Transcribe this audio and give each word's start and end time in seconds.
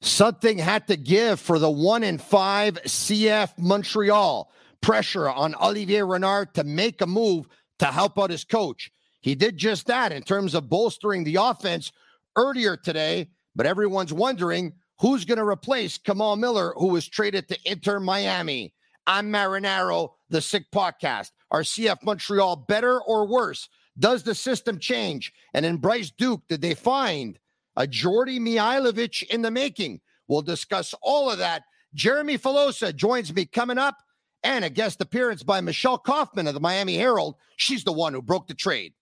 Something 0.00 0.58
had 0.58 0.86
to 0.88 0.96
give 0.96 1.40
for 1.40 1.58
the 1.58 1.70
one 1.70 2.02
in 2.02 2.18
five 2.18 2.74
CF 2.84 3.52
Montreal. 3.58 4.50
Pressure 4.80 5.28
on 5.28 5.54
Olivier 5.54 6.02
Renard 6.02 6.54
to 6.54 6.64
make 6.64 7.00
a 7.00 7.06
move 7.06 7.48
to 7.78 7.86
help 7.86 8.18
out 8.18 8.30
his 8.30 8.44
coach. 8.44 8.90
He 9.20 9.34
did 9.34 9.56
just 9.56 9.86
that 9.86 10.12
in 10.12 10.22
terms 10.22 10.54
of 10.54 10.68
bolstering 10.68 11.24
the 11.24 11.36
offense 11.36 11.90
earlier 12.36 12.76
today, 12.76 13.30
but 13.56 13.66
everyone's 13.66 14.12
wondering 14.12 14.74
who's 15.00 15.24
going 15.24 15.38
to 15.38 15.44
replace 15.44 15.98
Kamal 15.98 16.36
Miller, 16.36 16.72
who 16.76 16.88
was 16.88 17.08
traded 17.08 17.48
to 17.48 17.58
Inter 17.64 17.98
Miami. 17.98 18.72
I'm 19.06 19.32
Marinaro, 19.32 20.10
the 20.28 20.40
Sick 20.40 20.64
Podcast. 20.72 21.30
Are 21.50 21.62
CF 21.62 22.02
Montreal 22.04 22.56
better 22.68 23.00
or 23.00 23.26
worse? 23.26 23.68
Does 23.98 24.22
the 24.22 24.34
system 24.34 24.78
change? 24.78 25.32
And 25.54 25.64
in 25.64 25.78
Bryce 25.78 26.10
Duke, 26.10 26.42
did 26.48 26.60
they 26.60 26.74
find 26.74 27.38
a 27.76 27.86
Djordje 27.86 28.38
Mihailovic 28.38 29.22
in 29.24 29.42
the 29.42 29.50
making. 29.50 30.00
We'll 30.28 30.42
discuss 30.42 30.94
all 31.02 31.30
of 31.30 31.38
that. 31.38 31.64
Jeremy 31.94 32.38
Filosa 32.38 32.94
joins 32.94 33.32
me 33.34 33.46
coming 33.46 33.78
up, 33.78 33.96
and 34.42 34.64
a 34.64 34.70
guest 34.70 35.00
appearance 35.00 35.42
by 35.42 35.60
Michelle 35.60 35.98
Kaufman 35.98 36.46
of 36.46 36.54
the 36.54 36.60
Miami 36.60 36.96
Herald. 36.96 37.36
She's 37.56 37.84
the 37.84 37.92
one 37.92 38.12
who 38.12 38.22
broke 38.22 38.46
the 38.48 38.54
trade. 38.54 38.94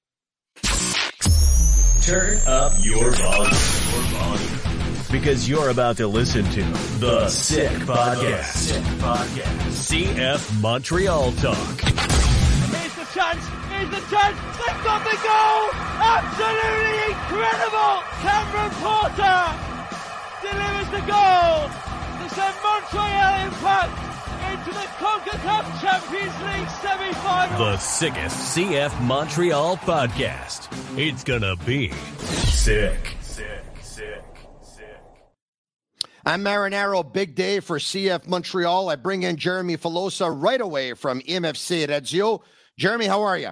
Turn 2.02 2.38
up 2.46 2.72
your 2.80 3.12
volume. 3.12 3.50
Because 5.10 5.48
you're 5.48 5.70
about 5.70 5.96
to 5.98 6.06
listen 6.06 6.44
to 6.50 6.62
The 6.98 7.28
Sick 7.28 7.70
Podcast. 7.82 8.44
Sick 8.54 8.82
Podcast. 8.98 9.70
CF 9.70 10.60
Montreal 10.60 11.32
Talk. 11.32 12.04
Here's 13.74 13.90
the 13.90 14.02
chance. 14.06 14.38
Here's 14.38 14.56
the. 14.56 14.64
They've 14.64 14.84
got 14.84 15.02
the 15.02 15.18
goal. 15.18 15.60
Absolutely 15.98 16.98
incredible. 17.10 17.94
Cameron 18.22 18.70
Porter 18.78 19.42
delivers 20.42 20.90
the 20.94 21.02
goal 21.10 21.68
to 22.20 22.26
send 22.30 22.54
Montreal 22.62 23.34
Impact 23.46 23.94
into 24.52 24.70
the 24.70 24.86
CONCACAF 25.02 25.64
Champions 25.80 26.36
League 26.42 26.70
semi-final. 26.80 27.58
The 27.58 27.76
sickest 27.78 28.56
CF 28.56 29.02
Montreal 29.02 29.76
podcast. 29.78 30.68
It's 30.98 31.24
gonna 31.24 31.56
be 31.56 31.90
sick. 32.18 33.16
Sick, 33.20 33.64
sick, 33.80 34.22
sick. 34.62 35.00
I'm 36.24 36.44
Marinaro. 36.44 37.10
Big 37.12 37.34
day 37.34 37.58
for 37.60 37.78
CF 37.78 38.28
Montreal. 38.28 38.88
I 38.88 38.96
bring 38.96 39.24
in 39.24 39.36
Jeremy 39.36 39.76
Filosa 39.76 40.30
right 40.32 40.60
away 40.60 40.94
from 40.94 41.20
EMFC 41.22 41.82
at 41.88 42.04
Ezio. 42.04 42.42
Jeremy, 42.78 43.06
how 43.06 43.22
are 43.22 43.38
you? 43.38 43.50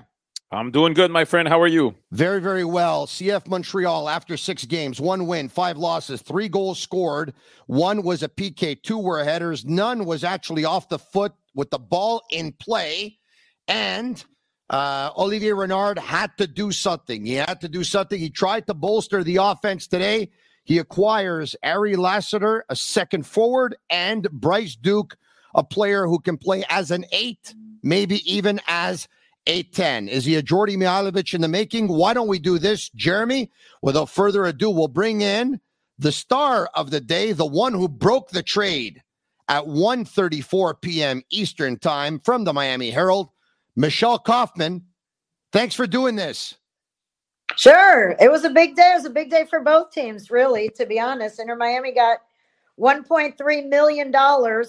I'm 0.53 0.71
doing 0.71 0.93
good, 0.93 1.11
my 1.11 1.25
friend. 1.25 1.49
How 1.49 1.63
are 1.63 1.67
you? 1.67 1.95
Very, 2.11 2.39
very 2.39 2.65
well. 2.65 3.07
CF 3.07 3.49
Montreal, 3.49 4.07
after 4.07 4.37
six 4.37 4.67
games, 4.67 5.01
one 5.01 5.27
win, 5.27 5.49
five 5.49 5.79
losses, 5.79 6.21
three 6.21 6.47
goals 6.47 6.79
scored. 6.79 7.33
One 7.69 8.03
was 8.03 8.23
a 8.23 8.29
PK, 8.29 8.83
two 8.83 8.99
were 8.99 9.25
headers. 9.25 9.65
None 9.65 10.05
was 10.05 10.25
actually 10.25 10.67
off 10.67 10.91
the 10.91 10.99
foot 10.99 11.33
with 11.55 11.71
the 11.71 11.79
ball 11.79 12.21
in 12.31 12.53
play. 12.53 13.19
And 13.67 14.23
uh, 14.69 15.13
Olivier 15.17 15.55
Renard 15.55 15.99
had 15.99 16.37
to 16.37 16.47
do 16.47 16.71
something. 16.71 17.25
He 17.25 17.35
had 17.37 17.63
to 17.63 17.69
do 17.69 17.83
something. 17.83 18.21
He 18.21 18.29
tried 18.29 18.67
to 18.67 18.75
bolster 18.75 19.25
the 19.25 19.37
offense 19.37 19.87
today. 19.87 20.29
He 20.65 20.77
acquires 20.77 21.57
Ari 21.63 21.97
Lassiter, 21.97 22.67
a 22.69 22.77
second 22.77 23.27
forward, 23.27 23.75
and 23.89 24.31
Bryce 24.31 24.77
Duke, 24.77 25.17
a 25.55 25.65
player 25.65 26.07
who 26.07 26.19
can 26.19 26.37
play 26.37 26.63
as 26.69 26.91
an 26.91 27.07
eight, 27.11 27.55
maybe 27.83 28.21
even 28.31 28.61
as 28.69 29.09
810. 29.47 30.09
Is 30.09 30.25
he 30.25 30.37
a 30.37 30.43
Djordje 30.43 30.77
Mihailovic 30.77 31.35
in 31.35 31.41
the 31.41 31.49
making? 31.49 31.89
Why 31.89 32.15
don't 32.15 32.29
we 32.29 32.39
do 32.39 32.59
this, 32.59 32.89
Jeremy? 32.91 33.51
Without 33.83 34.09
further 34.09 34.45
ado, 34.45 34.71
we'll 34.71 34.89
bring 34.89 35.21
in 35.21 35.61
the 35.99 36.13
star 36.13 36.69
of 36.75 36.91
the 36.91 37.01
day, 37.01 37.33
the 37.33 37.47
one 37.47 37.73
who 37.73 37.89
broke 37.89 38.31
the 38.31 38.43
trade 38.43 39.03
at 39.49 39.65
1:34 39.65 40.81
p.m. 40.81 41.23
Eastern 41.31 41.79
Time 41.79 42.21
from 42.21 42.45
the 42.45 42.53
Miami 42.53 42.91
Herald, 42.91 43.31
Michelle 43.77 44.19
Kaufman. 44.19 44.85
Thanks 45.53 45.75
for 45.75 45.87
doing 45.87 46.17
this. 46.17 46.57
Sure. 47.57 48.17
It 48.19 48.31
was 48.31 48.45
a 48.45 48.51
big 48.51 48.77
day. 48.77 48.93
It 48.93 48.97
was 48.97 49.05
a 49.05 49.11
big 49.11 49.31
day 49.31 49.45
for 49.45 49.61
both 49.61 49.91
teams, 49.91 50.31
really, 50.31 50.71
to 50.77 50.87
be 50.87 50.99
honest. 50.99 51.39
Inter 51.39 51.57
Miami 51.57 51.93
got 51.93 52.19
$1.3 52.81 53.69
million, 53.69 54.13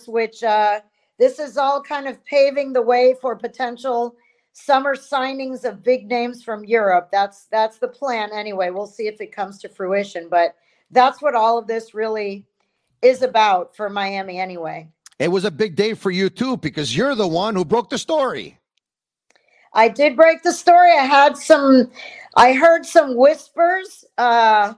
which 0.07 0.44
uh, 0.44 0.81
this 1.17 1.40
is 1.40 1.57
all 1.57 1.81
kind 1.81 2.07
of 2.07 2.23
paving 2.25 2.73
the 2.73 2.81
way 2.81 3.16
for 3.22 3.35
potential 3.38 4.16
summer 4.53 4.96
signings 4.96 5.66
of 5.66 5.84
big 5.84 6.08
names 6.08 6.44
from 6.44 6.64
Europe. 6.64 7.09
That's 7.12 7.46
that's 7.46 7.78
the 7.80 7.88
plan 7.88 8.30
anyway. 8.31 8.69
We'll 8.69 8.88
see 8.88 9.08
if 9.08 9.19
it 9.19 9.31
comes 9.31 9.58
to 9.59 9.69
fruition, 9.69 10.30
but 10.30 10.56
that's 10.91 11.22
what 11.22 11.36
all 11.36 11.58
of 11.58 11.68
this 11.68 11.94
really 11.94 12.46
is 13.02 13.24
about 13.24 13.75
for 13.75 13.90
Miami 13.90 14.40
anyway. 14.40 14.88
It 15.19 15.28
was 15.28 15.44
a 15.44 15.52
big 15.52 15.75
day 15.75 15.94
for 15.94 16.12
you 16.12 16.30
too 16.30 16.58
because 16.58 16.96
you're 16.96 17.16
the 17.16 17.28
one 17.28 17.56
who 17.56 17.66
broke 17.66 17.90
the 17.90 17.97
story. 17.97 18.58
I 19.74 19.90
did 19.90 20.16
break 20.16 20.44
the 20.44 20.53
story. 20.53 20.91
I 20.91 21.03
had 21.03 21.35
some 21.35 21.91
I 22.35 22.53
heard 22.53 22.85
some 22.85 23.18
whispers 23.18 24.06
uh 24.18 24.75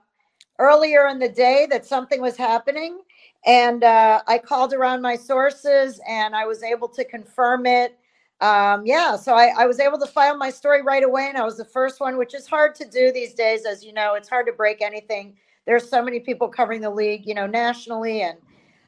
earlier 0.57 1.07
in 1.07 1.19
the 1.19 1.29
day 1.29 1.67
that 1.69 1.85
something 1.85 2.21
was 2.21 2.37
happening 2.37 2.99
and 3.45 3.83
uh, 3.83 4.21
I 4.25 4.39
called 4.39 4.73
around 4.73 5.01
my 5.01 5.15
sources 5.15 5.99
and 6.07 6.35
I 6.35 6.45
was 6.45 6.63
able 6.63 6.87
to 6.89 7.03
confirm 7.03 7.65
it 7.65 7.97
um, 8.41 8.85
yeah, 8.85 9.15
so 9.15 9.33
I, 9.33 9.53
I 9.57 9.65
was 9.65 9.79
able 9.79 9.97
to 9.99 10.07
file 10.07 10.37
my 10.37 10.49
story 10.49 10.81
right 10.81 11.03
away, 11.03 11.27
and 11.29 11.37
I 11.37 11.43
was 11.43 11.57
the 11.57 11.65
first 11.65 11.99
one, 12.01 12.17
which 12.17 12.33
is 12.33 12.47
hard 12.47 12.75
to 12.75 12.85
do 12.85 13.11
these 13.11 13.33
days, 13.33 13.65
as 13.65 13.83
you 13.83 13.93
know. 13.93 14.15
It's 14.15 14.27
hard 14.27 14.45
to 14.47 14.53
break 14.53 14.81
anything. 14.81 15.37
There's 15.65 15.89
so 15.89 16.03
many 16.03 16.19
people 16.19 16.49
covering 16.49 16.81
the 16.81 16.89
league, 16.89 17.25
you 17.25 17.33
know, 17.33 17.47
nationally, 17.47 18.21
and 18.21 18.37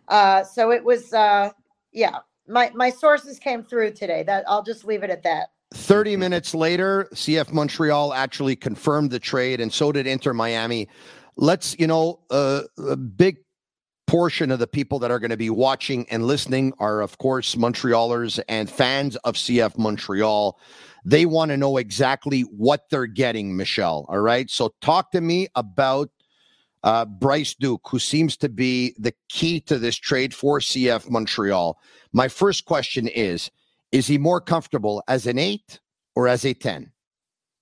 uh, 0.09 0.43
so 0.43 0.71
it 0.71 0.83
was. 0.83 1.13
Uh, 1.13 1.51
yeah, 1.93 2.17
my 2.47 2.71
my 2.75 2.89
sources 2.89 3.39
came 3.39 3.63
through 3.63 3.93
today. 3.93 4.23
That 4.23 4.43
I'll 4.47 4.63
just 4.63 4.85
leave 4.85 5.03
it 5.03 5.09
at 5.09 5.23
that. 5.23 5.49
30 5.73 6.15
minutes 6.15 6.53
later, 6.53 7.09
CF 7.13 7.51
Montreal 7.51 8.13
actually 8.13 8.55
confirmed 8.55 9.11
the 9.11 9.19
trade, 9.19 9.59
and 9.59 9.71
so 9.71 9.91
did 9.91 10.07
Inter 10.07 10.33
Miami. 10.33 10.87
Let's, 11.35 11.75
you 11.77 11.87
know, 11.87 12.21
uh, 12.31 12.63
a 12.77 12.95
big 12.95 13.37
portion 14.07 14.51
of 14.51 14.59
the 14.59 14.67
people 14.67 14.99
that 14.99 15.11
are 15.11 15.19
going 15.19 15.31
to 15.31 15.37
be 15.37 15.49
watching 15.49 16.09
and 16.09 16.25
listening 16.25 16.73
are, 16.79 17.01
of 17.01 17.17
course, 17.17 17.55
Montrealers 17.55 18.39
and 18.47 18.69
fans 18.69 19.15
of 19.17 19.35
CF 19.35 19.77
Montreal. 19.77 20.57
They 21.05 21.25
want 21.25 21.51
to 21.51 21.57
know 21.57 21.77
exactly 21.77 22.41
what 22.41 22.89
they're 22.89 23.05
getting, 23.05 23.55
Michelle. 23.55 24.05
All 24.09 24.19
right. 24.19 24.49
So, 24.49 24.73
talk 24.81 25.11
to 25.11 25.21
me 25.21 25.47
about 25.55 26.09
uh, 26.83 27.05
Bryce 27.05 27.53
Duke, 27.53 27.87
who 27.89 27.99
seems 27.99 28.37
to 28.37 28.49
be 28.49 28.95
the 28.97 29.13
key 29.29 29.59
to 29.61 29.77
this 29.77 29.95
trade 29.95 30.33
for 30.33 30.59
CF 30.59 31.09
Montreal. 31.09 31.77
My 32.13 32.27
first 32.27 32.65
question 32.65 33.07
is 33.07 33.51
Is 33.91 34.07
he 34.07 34.17
more 34.17 34.41
comfortable 34.41 35.03
as 35.07 35.27
an 35.27 35.37
eight 35.37 35.79
or 36.15 36.27
as 36.27 36.45
a 36.45 36.53
10? 36.53 36.91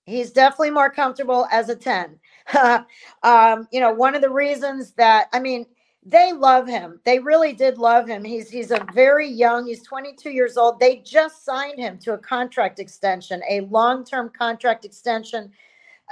He's 0.04 0.30
definitely 0.30 0.70
more 0.70 0.90
comfortable 0.90 1.48
as 1.50 1.68
a 1.68 1.74
10. 1.74 2.20
um, 3.24 3.68
you 3.72 3.80
know, 3.80 3.92
one 3.92 4.14
of 4.14 4.22
the 4.22 4.30
reasons 4.30 4.92
that, 4.92 5.26
I 5.32 5.40
mean, 5.40 5.66
they 6.08 6.32
love 6.32 6.68
him. 6.68 7.00
They 7.04 7.18
really 7.18 7.52
did 7.52 7.78
love 7.78 8.06
him. 8.06 8.22
He's 8.22 8.48
he's 8.48 8.70
a 8.70 8.86
very 8.94 9.28
young. 9.28 9.66
He's 9.66 9.82
22 9.82 10.30
years 10.30 10.56
old. 10.56 10.78
They 10.78 10.98
just 10.98 11.44
signed 11.44 11.80
him 11.80 11.98
to 11.98 12.12
a 12.14 12.18
contract 12.18 12.78
extension, 12.78 13.42
a 13.50 13.62
long-term 13.62 14.30
contract 14.38 14.84
extension. 14.84 15.50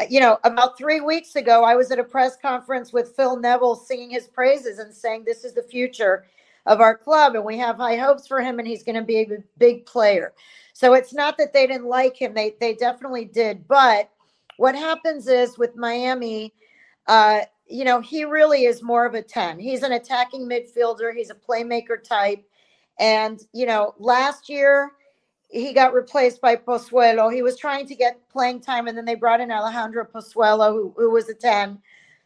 Uh, 0.01 0.07
you 0.11 0.19
know, 0.19 0.39
about 0.43 0.77
3 0.77 1.01
weeks 1.01 1.37
ago, 1.37 1.63
I 1.63 1.77
was 1.77 1.93
at 1.93 2.01
a 2.01 2.05
press 2.05 2.37
conference 2.37 2.93
with 2.93 3.15
Phil 3.15 3.37
Neville 3.37 3.77
singing 3.77 4.11
his 4.11 4.27
praises 4.27 4.81
and 4.81 4.93
saying 4.93 5.23
this 5.25 5.45
is 5.45 5.55
the 5.55 5.63
future 5.63 6.25
of 6.67 6.81
our 6.81 6.97
club 6.97 7.37
and 7.37 7.45
we 7.45 7.57
have 7.59 7.77
high 7.77 7.97
hopes 7.97 8.27
for 8.27 8.41
him 8.41 8.59
and 8.59 8.67
he's 8.67 8.83
going 8.83 8.97
to 8.97 9.03
be 9.03 9.19
a 9.19 9.39
big 9.59 9.87
player. 9.87 10.33
So 10.73 10.95
it's 10.95 11.15
not 11.15 11.39
that 11.39 11.53
they 11.53 11.69
didn't 11.69 11.87
like 11.87 12.17
him. 12.17 12.35
They 12.35 12.57
they 12.59 12.75
definitely 12.75 13.27
did. 13.27 13.69
But 13.69 14.11
what 14.57 14.75
happens 14.75 15.29
is 15.29 15.57
with 15.57 15.77
Miami 15.77 16.53
uh, 17.07 17.43
you 17.67 17.85
know, 17.85 18.01
he 18.01 18.25
really 18.25 18.65
is 18.65 18.83
more 18.83 19.07
of 19.07 19.15
a 19.15 19.23
10. 19.23 19.59
He's 19.59 19.83
an 19.83 19.93
attacking 19.93 20.49
midfielder, 20.49 21.15
he's 21.15 21.31
a 21.31 21.35
playmaker 21.35 22.03
type. 22.03 22.45
And, 22.99 23.41
you 23.53 23.67
know, 23.67 23.95
last 23.99 24.49
year 24.49 24.93
he 25.49 25.73
got 25.73 25.95
replaced 25.95 26.41
by 26.41 26.57
Pozuelo. 26.57 27.33
He 27.33 27.43
was 27.43 27.57
trying 27.57 27.87
to 27.87 27.95
get 27.95 28.29
playing 28.29 28.61
time, 28.61 28.89
and 28.89 28.97
then 28.97 29.05
they 29.05 29.15
brought 29.15 29.41
in 29.41 29.51
Alejandro 29.51 30.05
Pozuelo, 30.05 30.73
who, 30.73 30.95
who 30.97 31.11
was 31.11 31.29
a 31.29 31.35
10. 31.35 31.79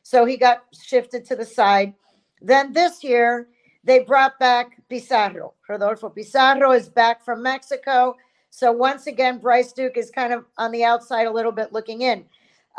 So 0.03 0.25
he 0.25 0.37
got 0.37 0.65
shifted 0.73 1.25
to 1.27 1.37
the 1.37 1.45
side. 1.45 1.93
Then 2.41 2.73
this 2.73 3.05
year, 3.05 3.49
they 3.85 4.01
brought 4.01 4.39
back 4.39 4.81
Pizarro. 4.89 5.55
Rodolfo 5.69 6.09
Pizarro 6.09 6.73
is 6.73 6.89
back 6.89 7.25
from 7.25 7.43
Mexico. 7.43 8.17
So 8.51 8.73
once 8.73 9.07
again, 9.07 9.39
Bryce 9.39 9.73
Duke 9.73 9.97
is 9.97 10.11
kind 10.11 10.33
of 10.33 10.47
on 10.57 10.73
the 10.73 10.85
outside 10.85 11.27
a 11.27 11.33
little 11.33 11.53
bit 11.53 11.73
looking 11.73 12.03
in. 12.03 12.25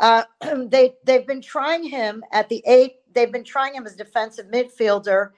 Uh, 0.00 0.24
they 0.66 0.94
they've 1.04 1.26
been 1.26 1.40
trying 1.40 1.84
him 1.84 2.24
at 2.32 2.48
the 2.48 2.62
eight. 2.66 2.96
They've 3.14 3.30
been 3.30 3.44
trying 3.44 3.74
him 3.74 3.86
as 3.86 3.94
defensive 3.94 4.46
midfielder 4.46 5.30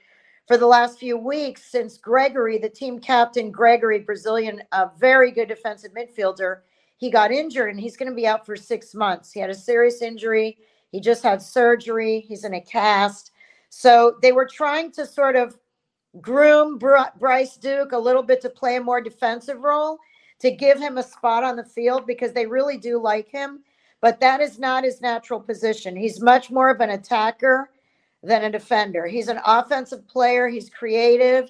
for 0.47 0.57
the 0.57 0.67
last 0.67 0.99
few 0.99 1.17
weeks 1.17 1.63
since 1.63 1.97
Gregore, 1.97 2.61
the 2.61 2.69
team 2.69 2.99
captain 2.99 3.51
Gregore, 3.51 4.05
Brazilian, 4.05 4.61
a 4.73 4.89
very 4.97 5.31
good 5.31 5.47
defensive 5.47 5.93
midfielder, 5.93 6.59
he 6.97 7.09
got 7.09 7.31
injured 7.31 7.69
and 7.69 7.79
he's 7.79 7.97
going 7.97 8.09
to 8.09 8.15
be 8.15 8.27
out 8.27 8.45
for 8.45 8.55
six 8.55 8.93
months. 8.93 9.31
He 9.31 9.39
had 9.39 9.49
a 9.49 9.55
serious 9.55 10.01
injury. 10.01 10.57
He 10.91 10.99
just 10.99 11.23
had 11.23 11.41
surgery. 11.41 12.25
He's 12.27 12.43
in 12.43 12.53
a 12.55 12.61
cast. 12.61 13.31
So 13.69 14.17
they 14.21 14.31
were 14.31 14.45
trying 14.45 14.91
to 14.93 15.05
sort 15.05 15.35
of 15.35 15.57
groom 16.21 16.77
Bryce 16.77 17.57
Duke 17.57 17.93
a 17.93 17.97
little 17.97 18.21
bit 18.21 18.41
to 18.41 18.49
play 18.49 18.75
a 18.75 18.81
more 18.81 19.01
defensive 19.01 19.61
role 19.61 19.97
to 20.39 20.51
give 20.51 20.77
him 20.77 20.97
a 20.97 21.03
spot 21.03 21.43
on 21.43 21.55
the 21.55 21.63
field 21.63 22.05
because 22.05 22.33
they 22.33 22.45
really 22.45 22.77
do 22.77 23.01
like 23.01 23.29
him. 23.29 23.63
But 24.03 24.19
that 24.19 24.41
is 24.41 24.59
not 24.59 24.83
his 24.83 24.99
natural 24.99 25.39
position. 25.39 25.95
He's 25.95 26.19
much 26.19 26.51
more 26.51 26.69
of 26.69 26.81
an 26.81 26.89
attacker 26.89 27.69
than 28.21 28.43
a 28.43 28.51
defender. 28.51 29.07
He's 29.07 29.29
an 29.29 29.39
offensive 29.45 30.05
player. 30.09 30.49
He's 30.49 30.69
creative. 30.69 31.49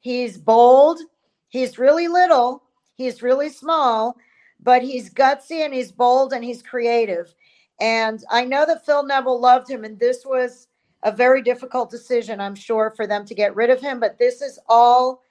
He's 0.00 0.36
bold. 0.36 1.00
He's 1.48 1.78
really 1.78 2.08
little. 2.08 2.62
He's 2.94 3.22
really 3.22 3.48
small, 3.48 4.18
but 4.60 4.82
he's 4.82 5.14
gutsy 5.14 5.64
and 5.64 5.72
he's 5.72 5.92
bold 5.92 6.34
and 6.34 6.44
he's 6.44 6.62
creative. 6.62 7.34
And 7.80 8.22
I 8.30 8.44
know 8.44 8.66
that 8.66 8.84
Phil 8.84 9.02
Neville 9.06 9.40
loved 9.40 9.70
him, 9.70 9.82
and 9.84 9.98
this 9.98 10.26
was 10.26 10.68
a 11.04 11.10
very 11.10 11.40
difficult 11.40 11.90
decision, 11.90 12.38
I'm 12.38 12.54
sure, 12.54 12.92
for 12.94 13.06
them 13.06 13.24
to 13.24 13.34
get 13.34 13.56
rid 13.56 13.70
of 13.70 13.80
him. 13.80 13.98
But 13.98 14.18
this 14.18 14.42
is 14.42 14.58
all, 14.68 15.22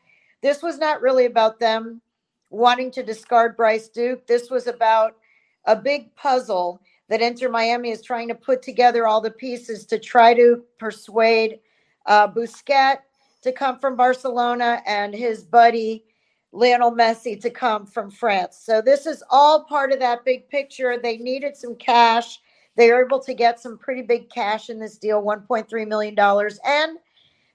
this 0.42 0.64
was 0.64 0.80
not 0.80 1.02
really 1.02 1.26
about 1.26 1.60
them 1.60 2.02
wanting 2.50 2.90
to 2.94 3.04
discard 3.04 3.56
Bryce 3.56 3.90
Duke. 3.90 4.26
This 4.26 4.50
was 4.50 4.66
about 4.66 5.18
a 5.65 5.75
big 5.75 6.13
puzzle 6.15 6.81
that 7.10 7.21
Inter 7.21 7.50
Miami 7.50 7.92
is 7.92 8.01
trying 8.01 8.27
to 8.27 8.36
put 8.36 8.62
together 8.62 9.07
all 9.07 9.21
the 9.21 9.31
pieces 9.31 9.86
to 9.88 10.00
try 10.00 10.33
to 10.33 10.63
persuade 10.80 11.60
uh, 12.06 12.27
Busquets 12.27 13.00
to 13.42 13.51
come 13.51 13.77
from 13.77 13.95
Barcelona 13.95 14.81
and 14.86 15.13
his 15.13 15.44
buddy 15.44 16.06
Lionel 16.54 16.92
Messi 16.92 17.39
to 17.42 17.50
come 17.50 17.86
from 17.86 18.12
France. 18.12 18.62
So 18.63 18.81
this 18.81 19.06
is 19.06 19.24
all 19.30 19.63
part 19.63 19.92
of 19.92 20.00
that 20.00 20.24
big 20.24 20.48
picture. 20.50 20.98
They 20.98 21.18
needed 21.18 21.57
some 21.57 21.75
cash. 21.75 22.39
They 22.75 22.92
were 22.92 23.04
able 23.04 23.19
to 23.21 23.33
get 23.33 23.59
some 23.59 23.77
pretty 23.77 24.04
big 24.04 24.30
cash 24.30 24.69
in 24.69 24.80
this 24.80 24.98
deal, 24.98 25.21
$1.3 25.21 25.88
million. 25.88 26.18
And 26.66 26.98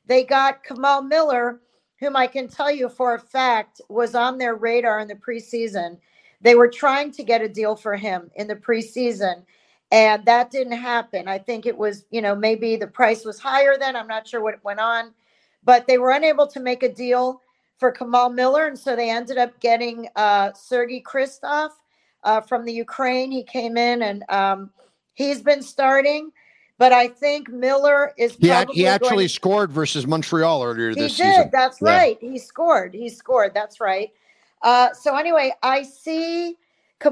they 0.07 0.25
got 0.25 0.65
Kamal 0.65 1.03
Miller, 1.03 1.61
whom 2.01 2.17
I 2.17 2.27
can 2.27 2.49
tell 2.49 2.71
you 2.71 2.89
for 2.89 3.15
a 3.15 3.21
fact 3.21 3.81
was 3.89 4.15
on 4.15 4.37
their 4.37 4.57
radar 4.57 5.01
in 5.01 5.09
the 5.09 5.15
preseason. 5.15 5.99
They 6.41 6.55
were 6.55 6.69
trying 6.69 7.13
to 7.13 7.23
get 7.23 7.43
a 7.43 7.49
deal 7.49 7.75
for 7.77 7.97
him 7.97 8.31
in 8.37 8.47
the 8.47 8.57
preseason, 8.57 9.43
and 9.91 10.25
that 10.27 10.51
didn't 10.51 10.79
happen. 10.79 11.29
I 11.29 11.39
think 11.39 11.67
it 11.67 11.77
was, 11.77 12.05
you 12.11 12.23
know, 12.23 12.35
maybe 12.35 12.77
the 12.77 12.87
price 12.87 13.25
was 13.25 13.39
higher 13.39 13.77
then. 13.79 13.97
I'm 13.97 14.07
not 14.07 14.27
sure 14.29 14.43
what 14.43 14.63
went 14.65 14.81
on, 14.81 15.13
but 15.65 15.87
they 15.87 15.99
were 15.99 16.13
unable 16.13 16.47
to 16.49 16.61
make 16.61 16.83
a 16.83 16.93
deal 16.93 17.43
for 17.79 17.91
Kamal 17.91 18.31
Miller, 18.31 18.67
and 18.67 18.79
so 18.79 18.95
they 18.95 19.11
ended 19.11 19.39
up 19.39 19.59
getting 19.61 20.09
uh, 20.17 20.53
Sergei 20.53 21.01
Kryvtsov 21.01 21.71
uh, 22.25 22.41
from 22.41 22.65
the 22.65 22.73
Ukraine. 22.73 23.31
He 23.31 23.43
came 23.43 23.77
in 23.77 24.03
and 24.03 24.25
um, 24.29 24.71
he's 25.15 25.43
been 25.43 25.63
starting. 25.63 26.33
But 26.79 26.93
I 26.93 27.09
think 27.09 27.49
Miller 27.49 28.13
is. 28.17 28.37
He, 28.37 28.47
had, 28.47 28.69
he 28.71 28.87
actually 28.87 29.25
to, 29.25 29.29
scored 29.29 29.73
versus 29.73 30.07
Montreal 30.07 30.63
earlier 30.63 30.95
this 30.95 31.17
season. 31.17 31.33
He 31.33 31.39
did. 31.39 31.53
That's 31.53 31.81
yeah. 31.83 31.97
right. 31.97 32.19
He 32.21 32.39
scored. 32.39 32.95
He 32.95 33.09
scored. 33.09 33.53
That's 33.53 33.81
right. 33.81 34.13
Uh, 34.63 34.93
so 34.93 35.17
anyway, 35.17 35.53
I 35.63 35.83
see 35.83 36.57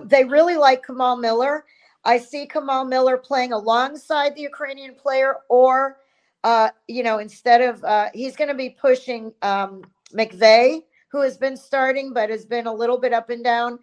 they 0.04 0.24
really 0.24 0.56
like 0.56 0.84
Kamal 0.84 1.16
Miller. 1.16 1.64
I 2.04 2.18
see 2.18 2.46
Kamal 2.46 2.84
Miller 2.84 3.16
playing 3.16 3.52
alongside 3.52 4.34
the 4.34 4.42
Ukrainian 4.42 4.94
player, 4.94 5.36
or 5.48 5.98
uh, 6.44 6.70
you 6.88 7.02
know, 7.02 7.18
instead 7.18 7.60
of 7.60 7.82
uh, 7.84 8.08
he's 8.14 8.36
going 8.36 8.48
to 8.48 8.54
be 8.54 8.70
pushing 8.70 9.32
um, 9.42 9.82
McVey, 10.12 10.82
who 11.08 11.20
has 11.22 11.36
been 11.36 11.56
starting 11.56 12.12
but 12.12 12.30
has 12.30 12.44
been 12.44 12.66
a 12.66 12.72
little 12.72 12.98
bit 12.98 13.12
up 13.12 13.30
and 13.30 13.42
down. 13.42 13.78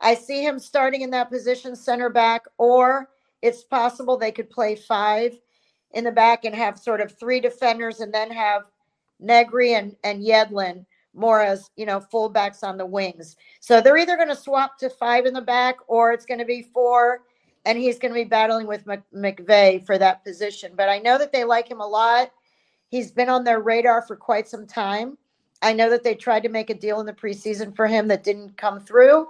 I 0.00 0.14
see 0.14 0.42
him 0.42 0.58
starting 0.58 1.02
in 1.02 1.10
that 1.10 1.30
position, 1.30 1.74
center 1.74 2.08
back, 2.08 2.44
or 2.56 3.08
it's 3.42 3.62
possible 3.62 4.16
they 4.16 4.32
could 4.32 4.50
play 4.50 4.76
five 4.76 5.38
in 5.92 6.04
the 6.04 6.12
back 6.12 6.44
and 6.44 6.54
have 6.54 6.78
sort 6.78 7.00
of 7.00 7.18
three 7.18 7.40
defenders 7.40 8.00
and 8.00 8.12
then 8.12 8.30
have 8.30 8.64
Negri 9.20 9.74
and, 9.74 9.96
and 10.04 10.22
Yedlin 10.22 10.84
more 11.14 11.40
as 11.42 11.70
you 11.76 11.86
know 11.86 12.00
fullbacks 12.00 12.62
on 12.62 12.78
the 12.78 12.86
wings. 12.86 13.36
So 13.60 13.80
they're 13.80 13.96
either 13.96 14.16
going 14.16 14.28
to 14.28 14.36
swap 14.36 14.78
to 14.78 14.90
five 14.90 15.26
in 15.26 15.34
the 15.34 15.40
back 15.40 15.76
or 15.86 16.12
it's 16.12 16.26
going 16.26 16.38
to 16.38 16.44
be 16.44 16.62
four, 16.62 17.22
and 17.64 17.78
he's 17.78 17.98
going 17.98 18.12
to 18.12 18.20
be 18.20 18.24
battling 18.24 18.66
with 18.66 18.84
McVey 18.84 19.84
for 19.84 19.98
that 19.98 20.24
position. 20.24 20.72
But 20.76 20.88
I 20.88 20.98
know 20.98 21.18
that 21.18 21.32
they 21.32 21.44
like 21.44 21.70
him 21.70 21.80
a 21.80 21.86
lot. 21.86 22.30
He's 22.88 23.10
been 23.10 23.28
on 23.28 23.44
their 23.44 23.60
radar 23.60 24.02
for 24.02 24.16
quite 24.16 24.48
some 24.48 24.66
time. 24.66 25.18
I 25.60 25.72
know 25.72 25.90
that 25.90 26.04
they 26.04 26.14
tried 26.14 26.44
to 26.44 26.48
make 26.48 26.70
a 26.70 26.74
deal 26.74 27.00
in 27.00 27.06
the 27.06 27.12
preseason 27.12 27.74
for 27.74 27.86
him 27.86 28.08
that 28.08 28.24
didn't 28.24 28.56
come 28.56 28.80
through, 28.80 29.26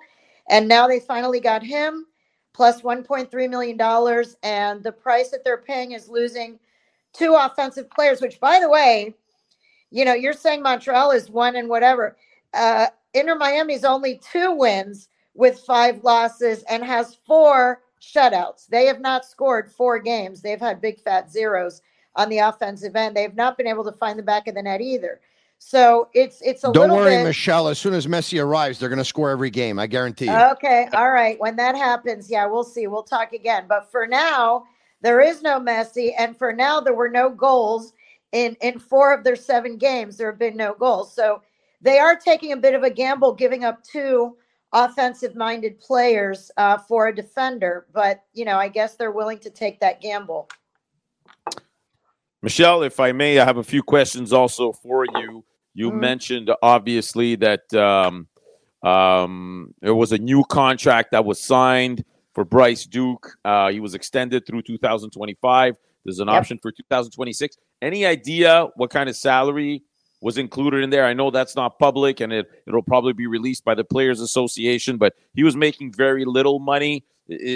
and 0.51 0.69
now 0.69 0.87
they 0.87 1.01
finally 1.01 1.41
got 1.41 1.63
him 1.63 2.07
plus 2.53 2.83
1.3 2.83 3.51
million 3.51 3.77
dollars, 3.77 4.37
and 4.43 4.83
the 4.83 4.93
price 4.93 5.31
that 5.31 5.45
they're 5.45 5.63
paying 5.63 5.93
is 5.93 6.09
losing 6.09 6.59
two 7.13 7.35
offensive 7.35 7.89
players. 7.91 8.21
Which, 8.21 8.41
by 8.41 8.61
the 8.61 8.69
way 8.69 9.15
you 9.90 10.05
know, 10.05 10.14
you're 10.14 10.32
saying 10.32 10.62
Montreal 10.62 11.11
is 11.12 11.31
one 11.31 11.56
and 11.56 11.69
whatever. 11.69 12.17
Uh, 12.55 12.87
Inter 13.14 13.37
Miami's 13.37 13.85
only 13.85 14.20
two 14.31 14.52
wins 14.52 15.08
with 15.35 15.61
five 15.61 16.02
losses 16.05 16.62
and 16.64 16.85
has 16.85 17.17
four 17.26 17.82
shutouts. 18.00 18.67
They 18.67 18.87
have 18.87 19.00
not 19.00 19.25
scored 19.25 19.70
four 19.70 19.99
games. 19.99 20.43
They've 20.43 20.61
had 20.61 20.81
big 20.81 21.00
fat 21.00 21.31
zeros 21.31 21.82
on 22.17 22.29
the 22.29 22.38
offensive 22.38 22.96
end. 22.96 23.17
They've 23.17 23.35
not 23.35 23.56
been 23.56 23.67
able 23.67 23.85
to 23.85 23.93
find 23.93 24.19
the 24.19 24.23
back 24.23 24.49
of 24.49 24.55
the 24.55 24.62
net 24.62 24.81
either. 24.81 25.20
So 25.58 26.08
it's 26.14 26.41
it's 26.41 26.62
a 26.62 26.73
don't 26.73 26.93
worry, 26.93 27.17
bit... 27.17 27.25
Michelle. 27.25 27.69
As 27.69 27.79
soon 27.79 27.94
as 27.94 28.06
Messi 28.06 28.43
arrives, 28.43 28.79
they're 28.79 28.88
going 28.88 28.99
to 28.99 29.05
score 29.05 29.31
every 29.31 29.50
game. 29.50 29.79
I 29.79 29.87
guarantee 29.87 30.26
you. 30.26 30.37
Okay, 30.37 30.88
all 30.93 31.11
right. 31.11 31.38
When 31.41 31.56
that 31.56 31.75
happens, 31.75 32.31
yeah, 32.31 32.46
we'll 32.46 32.64
see. 32.64 32.87
We'll 32.87 33.02
talk 33.02 33.32
again. 33.32 33.64
But 33.69 33.91
for 33.91 34.06
now, 34.06 34.64
there 35.00 35.20
is 35.20 35.43
no 35.43 35.58
Messi, 35.58 36.12
and 36.17 36.37
for 36.37 36.52
now, 36.52 36.81
there 36.81 36.94
were 36.94 37.08
no 37.08 37.29
goals 37.29 37.93
in 38.33 38.57
in 38.61 38.79
four 38.79 39.13
of 39.13 39.25
their 39.25 39.37
seven 39.37 39.77
games 39.77 40.17
there 40.17 40.31
have 40.31 40.39
been 40.39 40.57
no 40.57 40.75
goals. 40.75 41.15
So 41.15 41.43
they 41.81 41.99
are 41.99 42.17
taking 42.17 42.53
a 42.53 42.56
bit 42.56 42.75
of 42.75 42.82
a 42.82 42.91
gamble 42.91 43.35
giving 43.35 43.65
up 43.65 43.82
two 43.82 44.37
offensive 44.73 45.35
minded 45.35 45.81
players 45.81 46.51
uh, 46.58 46.77
for 46.77 47.08
a 47.08 47.15
defender 47.15 47.87
but 47.94 48.25
you 48.35 48.44
know 48.44 48.58
i 48.58 48.69
guess 48.69 48.97
they're 48.97 49.13
willing 49.13 49.39
to 49.39 49.49
take 49.49 49.81
that 49.81 50.01
gamble. 50.03 50.47
Michelle 52.43 52.82
if 52.82 53.01
i 53.01 53.11
may 53.13 53.39
i 53.39 53.44
have 53.44 53.56
a 53.56 53.65
few 53.65 53.82
questions 53.82 54.32
also 54.32 54.73
for 54.73 55.06
you. 55.17 55.44
You 55.75 55.91
mm 55.93 56.01
mentioned 56.01 56.51
obviously 56.61 57.37
that 57.37 57.73
um, 57.73 58.27
um, 58.82 59.75
there 59.81 59.94
was 59.94 60.13
a 60.13 60.19
new 60.19 60.44
contract 60.44 61.13
that 61.13 61.25
was 61.25 61.41
signed 61.41 62.05
for 62.35 62.44
bryce 62.44 62.85
duke. 62.85 63.37
Uh, 63.44 63.70
he 63.70 63.79
was 63.79 63.94
extended 63.94 64.44
through 64.44 64.63
2025 64.63 65.77
there's 66.08 66.20
an 66.20 66.29
yep. 66.29 66.38
option 66.38 66.58
for 66.58 66.72
2026 66.72 67.56
any 67.82 68.05
idea 68.06 68.69
what 68.77 68.91
kind 68.91 69.08
of 69.08 69.17
salary 69.17 69.82
was 70.20 70.38
included 70.38 70.82
in 70.82 70.91
there? 70.91 71.05
I 71.05 71.12
know 71.12 71.31
that's 71.31 71.55
not 71.55 71.79
public 71.79 72.20
and 72.20 72.32
it, 72.32 72.50
it'll 72.67 72.82
probably 72.82 73.12
be 73.12 73.27
released 73.27 73.65
by 73.65 73.74
the 73.74 73.84
Players 73.84 74.20
Association, 74.20 74.96
but 74.96 75.15
he 75.34 75.44
was 75.44 75.56
making 75.56 75.93
very 75.93 76.24
little 76.24 76.58
money. 76.58 77.05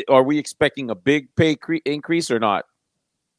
Are 0.09 0.23
we 0.23 0.39
expecting 0.39 0.91
a 0.91 0.95
big 0.95 1.35
pay 1.35 1.57
cre- 1.57 1.77
increase 1.85 2.31
or 2.31 2.39
not? 2.39 2.67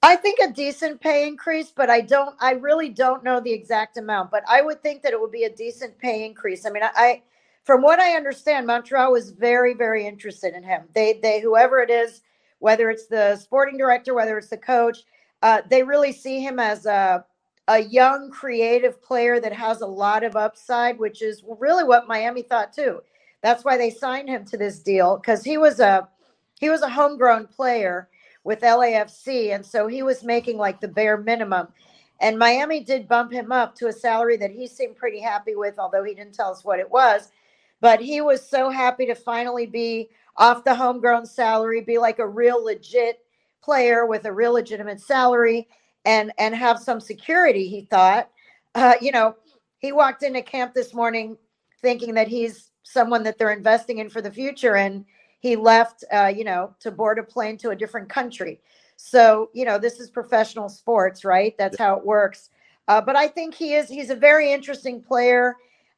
I 0.01 0.17
think 0.17 0.39
a 0.39 0.51
decent 0.51 0.99
pay 0.99 1.25
increase, 1.25 1.71
but 1.71 1.89
I 1.89 2.01
don't, 2.01 2.35
I 2.41 2.51
really 2.51 2.89
don't 2.89 3.23
know 3.23 3.39
the 3.39 3.53
exact 3.53 3.95
amount, 3.95 4.31
but 4.31 4.43
I 4.49 4.61
would 4.61 4.83
think 4.83 5.01
that 5.03 5.13
it 5.13 5.21
would 5.21 5.31
be 5.31 5.45
a 5.45 5.49
decent 5.49 5.97
pay 5.97 6.25
increase. 6.25 6.65
I 6.65 6.71
mean, 6.71 6.83
I, 6.83 6.91
I 6.95 7.21
from 7.63 7.81
what 7.81 7.99
I 7.99 8.17
understand, 8.17 8.67
Montreal 8.67 9.13
was 9.13 9.29
very, 9.29 9.73
very 9.73 10.05
interested 10.05 10.53
in 10.53 10.63
him. 10.63 10.83
They, 10.93 11.19
they, 11.23 11.39
whoever 11.39 11.79
it 11.79 11.89
is, 11.89 12.21
whether 12.63 12.89
it's 12.89 13.07
the 13.07 13.35
sporting 13.37 13.77
director, 13.77 14.15
whether 14.15 14.37
it's 14.39 14.49
the 14.49 14.57
coach, 14.57 14.99
uh, 15.43 15.61
they 15.69 15.83
really 15.83 16.13
see 16.13 16.41
him 16.41 16.59
as 16.59 16.87
a 16.87 17.25
a 17.69 17.79
young 17.81 18.31
creative 18.31 19.01
player 19.03 19.39
that 19.41 19.53
has 19.53 19.81
a 19.81 19.87
lot 19.87 20.23
of 20.23 20.35
upside, 20.37 20.99
which 20.99 21.21
is 21.23 21.43
really 21.59 21.83
what 21.85 22.07
Miami 22.07 22.43
thought 22.43 22.73
too. 22.73 23.01
That's 23.43 23.65
why 23.65 23.77
they 23.77 23.91
signed 23.91 24.29
him 24.29 24.45
to 24.47 24.57
this 24.57 24.79
deal 24.79 25.17
because 25.17 25.43
he 25.43 25.57
was 25.59 25.81
a 25.81 26.09
he 26.61 26.69
was 26.69 26.83
a 26.83 26.89
homegrown 26.89 27.47
player 27.47 28.09
with 28.45 28.61
LAFC, 28.61 29.53
and 29.53 29.65
so 29.65 29.87
he 29.87 30.03
was 30.03 30.23
making 30.23 30.57
like 30.57 30.81
the 30.81 30.89
bare 30.89 31.17
minimum. 31.17 31.67
And 32.21 32.39
Miami 32.39 32.81
did 32.81 33.09
bump 33.09 33.33
him 33.33 33.51
up 33.51 33.75
to 33.77 33.87
a 33.89 33.93
salary 33.93 34.37
that 34.37 34.51
he 34.51 34.67
seemed 34.67 34.95
pretty 34.97 35.19
happy 35.21 35.55
with, 35.57 35.79
although 35.79 36.05
he 36.05 36.15
didn't 36.15 36.35
tell 36.35 36.51
us 36.53 36.65
what 36.65 36.79
it 36.79 36.89
was. 36.89 37.31
But 37.81 38.01
he 38.01 38.21
was 38.21 38.47
so 38.47 38.69
happy 38.69 39.05
to 39.07 39.15
finally 39.15 39.67
be 39.67 40.09
off 40.37 40.63
the 40.63 40.75
homegrown 40.75 41.25
salary, 41.25 41.81
be 41.81 41.97
like 41.97 42.19
a 42.19 42.27
real 42.27 42.63
legit 42.63 43.19
player 43.63 44.05
with 44.05 44.25
a 44.25 44.31
real 44.33 44.53
legitimate 44.53 44.99
salary. 45.01 45.67
and 46.05 46.31
and 46.37 46.55
have 46.55 46.79
some 46.79 46.99
security. 46.99 47.67
He 47.67 47.85
thought, 47.85 48.29
uh, 48.75 48.95
you 49.01 49.11
know, 49.11 49.35
he 49.77 49.91
walked 49.91 50.23
into 50.23 50.41
camp 50.41 50.73
this 50.73 50.93
morning 50.93 51.37
thinking 51.81 52.13
that 52.15 52.27
he's 52.27 52.71
someone 52.83 53.23
that 53.23 53.37
they're 53.37 53.53
investing 53.53 53.99
in 53.99 54.09
for 54.09 54.21
the 54.21 54.31
future, 54.31 54.75
and 54.75 55.05
he 55.39 55.55
left, 55.55 56.03
uh, 56.11 56.31
you 56.35 56.43
know, 56.43 56.75
to 56.79 56.91
board 56.91 57.19
a 57.19 57.23
plane 57.23 57.57
to 57.57 57.69
a 57.69 57.75
different 57.75 58.09
country. 58.09 58.59
So, 58.97 59.49
you 59.53 59.65
know, 59.65 59.77
this 59.77 59.99
is 59.99 60.09
professional 60.09 60.69
sports, 60.69 61.25
right? 61.25 61.55
That's 61.57 61.77
how 61.77 61.97
it 61.97 62.05
works. 62.05 62.49
Uh, 62.87 63.01
but 63.01 63.15
I 63.15 63.27
think 63.27 63.55
he 63.55 63.73
is, 63.75 63.89
he's 63.89 64.09
a 64.09 64.15
very 64.15 64.51
interesting 64.51 65.01
player. 65.01 65.55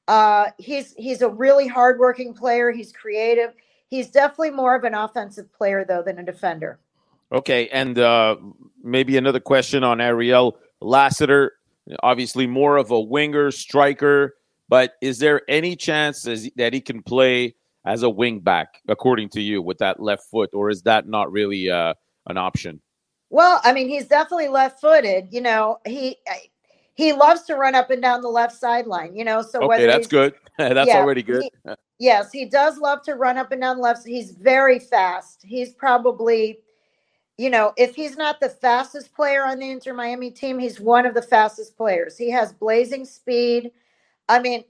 Uh, 0.08 0.48
he's, 0.58 0.94
he's 0.94 1.22
a 1.22 1.30
really 1.30 1.68
hardworking 1.68 2.34
player. 2.34 2.72
He's 2.72 2.92
creative. 2.92 3.54
He's 3.90 4.10
definitely 4.10 4.52
more 4.52 4.76
of 4.76 4.84
an 4.84 4.94
offensive 4.94 5.52
player, 5.54 5.86
though, 5.86 6.02
than 6.02 6.20
a 6.20 6.24
defender. 6.24 6.80
Okay. 7.32 7.70
And 7.70 7.98
uh, 8.00 8.38
maybe 8.84 9.18
another 9.18 9.40
question 9.40 9.84
on 9.84 10.02
Ariel 10.02 10.58
Lassiter. 10.82 11.54
Obviously, 12.02 12.48
more 12.48 12.78
of 12.78 12.92
a 12.92 13.00
winger, 13.00 13.52
striker, 13.52 14.36
but 14.68 14.94
is 15.02 15.20
there 15.20 15.42
any 15.48 15.76
chance 15.76 16.24
that 16.24 16.74
he 16.74 16.82
can 16.82 17.04
play 17.04 17.56
as 17.86 18.02
a 18.02 18.10
wing 18.10 18.40
back, 18.40 18.82
according 18.88 19.30
to 19.30 19.42
you, 19.42 19.62
with 19.62 19.78
that 19.78 20.00
left 20.00 20.24
foot, 20.24 20.50
or 20.54 20.70
is 20.70 20.82
that 20.84 21.08
not 21.08 21.32
really 21.32 21.70
uh, 21.70 21.94
an 22.28 22.38
option? 22.38 22.82
Well, 23.30 23.62
I 23.64 23.74
mean, 23.74 23.88
he's 23.88 24.08
definitely 24.08 24.48
left-footed. 24.48 25.28
You 25.32 25.42
know, 25.42 25.80
he 25.86 26.18
he 26.96 27.14
loves 27.14 27.44
to 27.44 27.56
run 27.56 27.76
up 27.76 27.92
and 27.92 28.02
down 28.02 28.22
the 28.22 28.30
left 28.30 28.56
sideline. 28.56 29.16
You 29.16 29.26
know, 29.26 29.42
so 29.42 29.62
okay, 29.64 29.86
that's 29.86 30.08
good. 30.08 30.34
that's 30.58 30.88
yeah, 30.88 30.98
already 30.98 31.24
good. 31.24 31.44
Yes, 31.98 32.32
he 32.32 32.46
does 32.46 32.78
love 32.78 33.02
to 33.04 33.16
run 33.16 33.38
up 33.38 33.52
and 33.52 33.62
down 33.62 33.80
left. 33.80 34.06
He's 34.06 34.32
very 34.32 34.80
fast. 34.80 35.42
He's 35.44 35.74
probably, 35.74 36.60
you 37.38 37.50
know, 37.50 37.74
if 37.78 37.96
he's 37.96 38.18
not 38.18 38.40
the 38.40 38.50
fastest 38.50 39.14
player 39.14 39.46
on 39.46 39.60
the 39.60 39.70
Inter 39.70 39.94
Miami 39.94 40.30
team, 40.30 40.60
he's 40.60 40.80
one 40.80 41.06
of 41.06 41.14
the 41.14 41.22
fastest 41.22 41.78
players. 41.78 42.18
He 42.18 42.30
has 42.32 42.52
blazing 42.52 43.06
speed. 43.06 43.72
I 44.28 44.40
mean, 44.40 44.66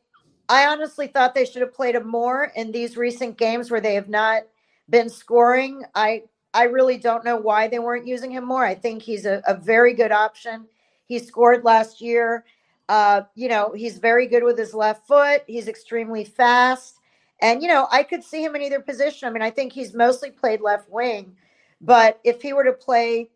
I 0.49 0.67
honestly 0.67 1.07
thought 1.07 1.33
they 1.33 1.45
should 1.45 1.61
have 1.63 1.73
played 1.73 1.95
him 1.95 2.07
more 2.07 2.51
in 2.55 2.71
these 2.71 2.97
recent 2.97 3.37
games 3.37 3.71
where 3.71 3.81
they 3.81 3.95
have 3.95 4.09
not 4.09 4.43
been 4.89 5.09
scoring. 5.09 5.83
I 5.95 6.23
I 6.53 6.63
really 6.63 6.97
don't 6.97 7.25
know 7.25 7.35
why 7.35 7.67
they 7.67 7.79
weren't 7.79 8.07
using 8.07 8.31
him 8.31 8.45
more. 8.45 8.63
I 8.63 8.75
think 8.75 9.01
he's 9.01 9.25
a, 9.25 9.41
a 9.45 9.55
very 9.55 9.93
good 9.93 10.11
option. 10.11 10.67
He 11.05 11.19
scored 11.19 11.65
last 11.65 11.99
year. 11.99 12.45
Uh, 12.87 13.23
you 13.33 13.49
know, 13.49 13.73
he's 13.75 13.97
very 13.97 14.27
good 14.27 14.43
with 14.43 14.57
his 14.57 14.73
left 14.73 15.07
foot. 15.07 15.43
He's 15.47 15.67
extremely 15.67 16.23
fast. 16.23 16.99
And, 17.41 17.61
you 17.61 17.67
know, 17.67 17.87
I 17.91 18.03
could 18.03 18.23
see 18.23 18.43
him 18.43 18.55
in 18.55 18.61
either 18.61 18.79
position. 18.79 19.27
I 19.27 19.31
mean, 19.31 19.41
I 19.41 19.49
think 19.49 19.73
he's 19.73 19.93
mostly 19.93 20.31
played 20.31 20.61
left 20.61 20.89
wing. 20.89 21.35
But 21.81 22.19
if 22.23 22.41
he 22.41 22.53
were 22.53 22.63
to 22.63 22.73
play, 22.73 23.29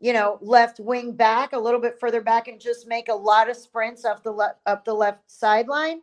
you 0.00 0.12
know, 0.12 0.38
left 0.40 0.80
wing 0.80 1.12
back 1.12 1.52
a 1.52 1.58
little 1.58 1.80
bit 1.80 1.98
further 2.00 2.20
back 2.20 2.48
and 2.48 2.60
just 2.60 2.88
make 2.88 3.08
a 3.08 3.14
lot 3.14 3.48
of 3.48 3.56
sprints 3.56 4.04
up 4.04 4.22
the 4.22 4.32
left 4.32 4.58
up 4.66 4.84
the 4.84 4.92
left 4.92 5.30
sideline 5.30 6.00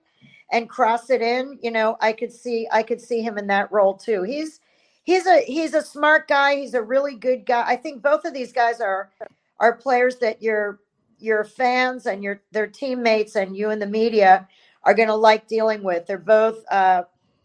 and 0.51 0.69
cross 0.69 1.09
it 1.09 1.21
in, 1.21 1.59
you 1.61 1.71
know, 1.71 1.97
I 2.01 2.13
could 2.13 2.31
see 2.31 2.67
I 2.71 2.83
could 2.83 3.01
see 3.01 3.21
him 3.21 3.37
in 3.37 3.47
that 3.47 3.71
role 3.71 3.93
too. 3.95 4.23
He's 4.23 4.59
he's 5.03 5.27
a 5.27 5.41
he's 5.41 5.73
a 5.73 5.81
smart 5.81 6.27
guy. 6.27 6.55
He's 6.55 6.73
a 6.73 6.81
really 6.81 7.15
good 7.15 7.45
guy. 7.45 7.63
I 7.67 7.75
think 7.75 8.01
both 8.01 8.25
of 8.25 8.33
these 8.33 8.53
guys 8.53 8.79
are 8.79 9.11
are 9.59 9.75
players 9.75 10.17
that 10.17 10.41
your 10.41 10.79
your 11.19 11.43
fans 11.43 12.05
and 12.07 12.23
your 12.23 12.41
their 12.51 12.67
teammates 12.67 13.35
and 13.35 13.55
you 13.55 13.69
and 13.69 13.81
the 13.81 13.87
media 13.87 14.47
are 14.83 14.95
going 14.95 15.09
to 15.09 15.15
like 15.15 15.47
dealing 15.47 15.83
with. 15.83 16.07
They're 16.07 16.17
both 16.17 16.63
uh, 16.71 17.03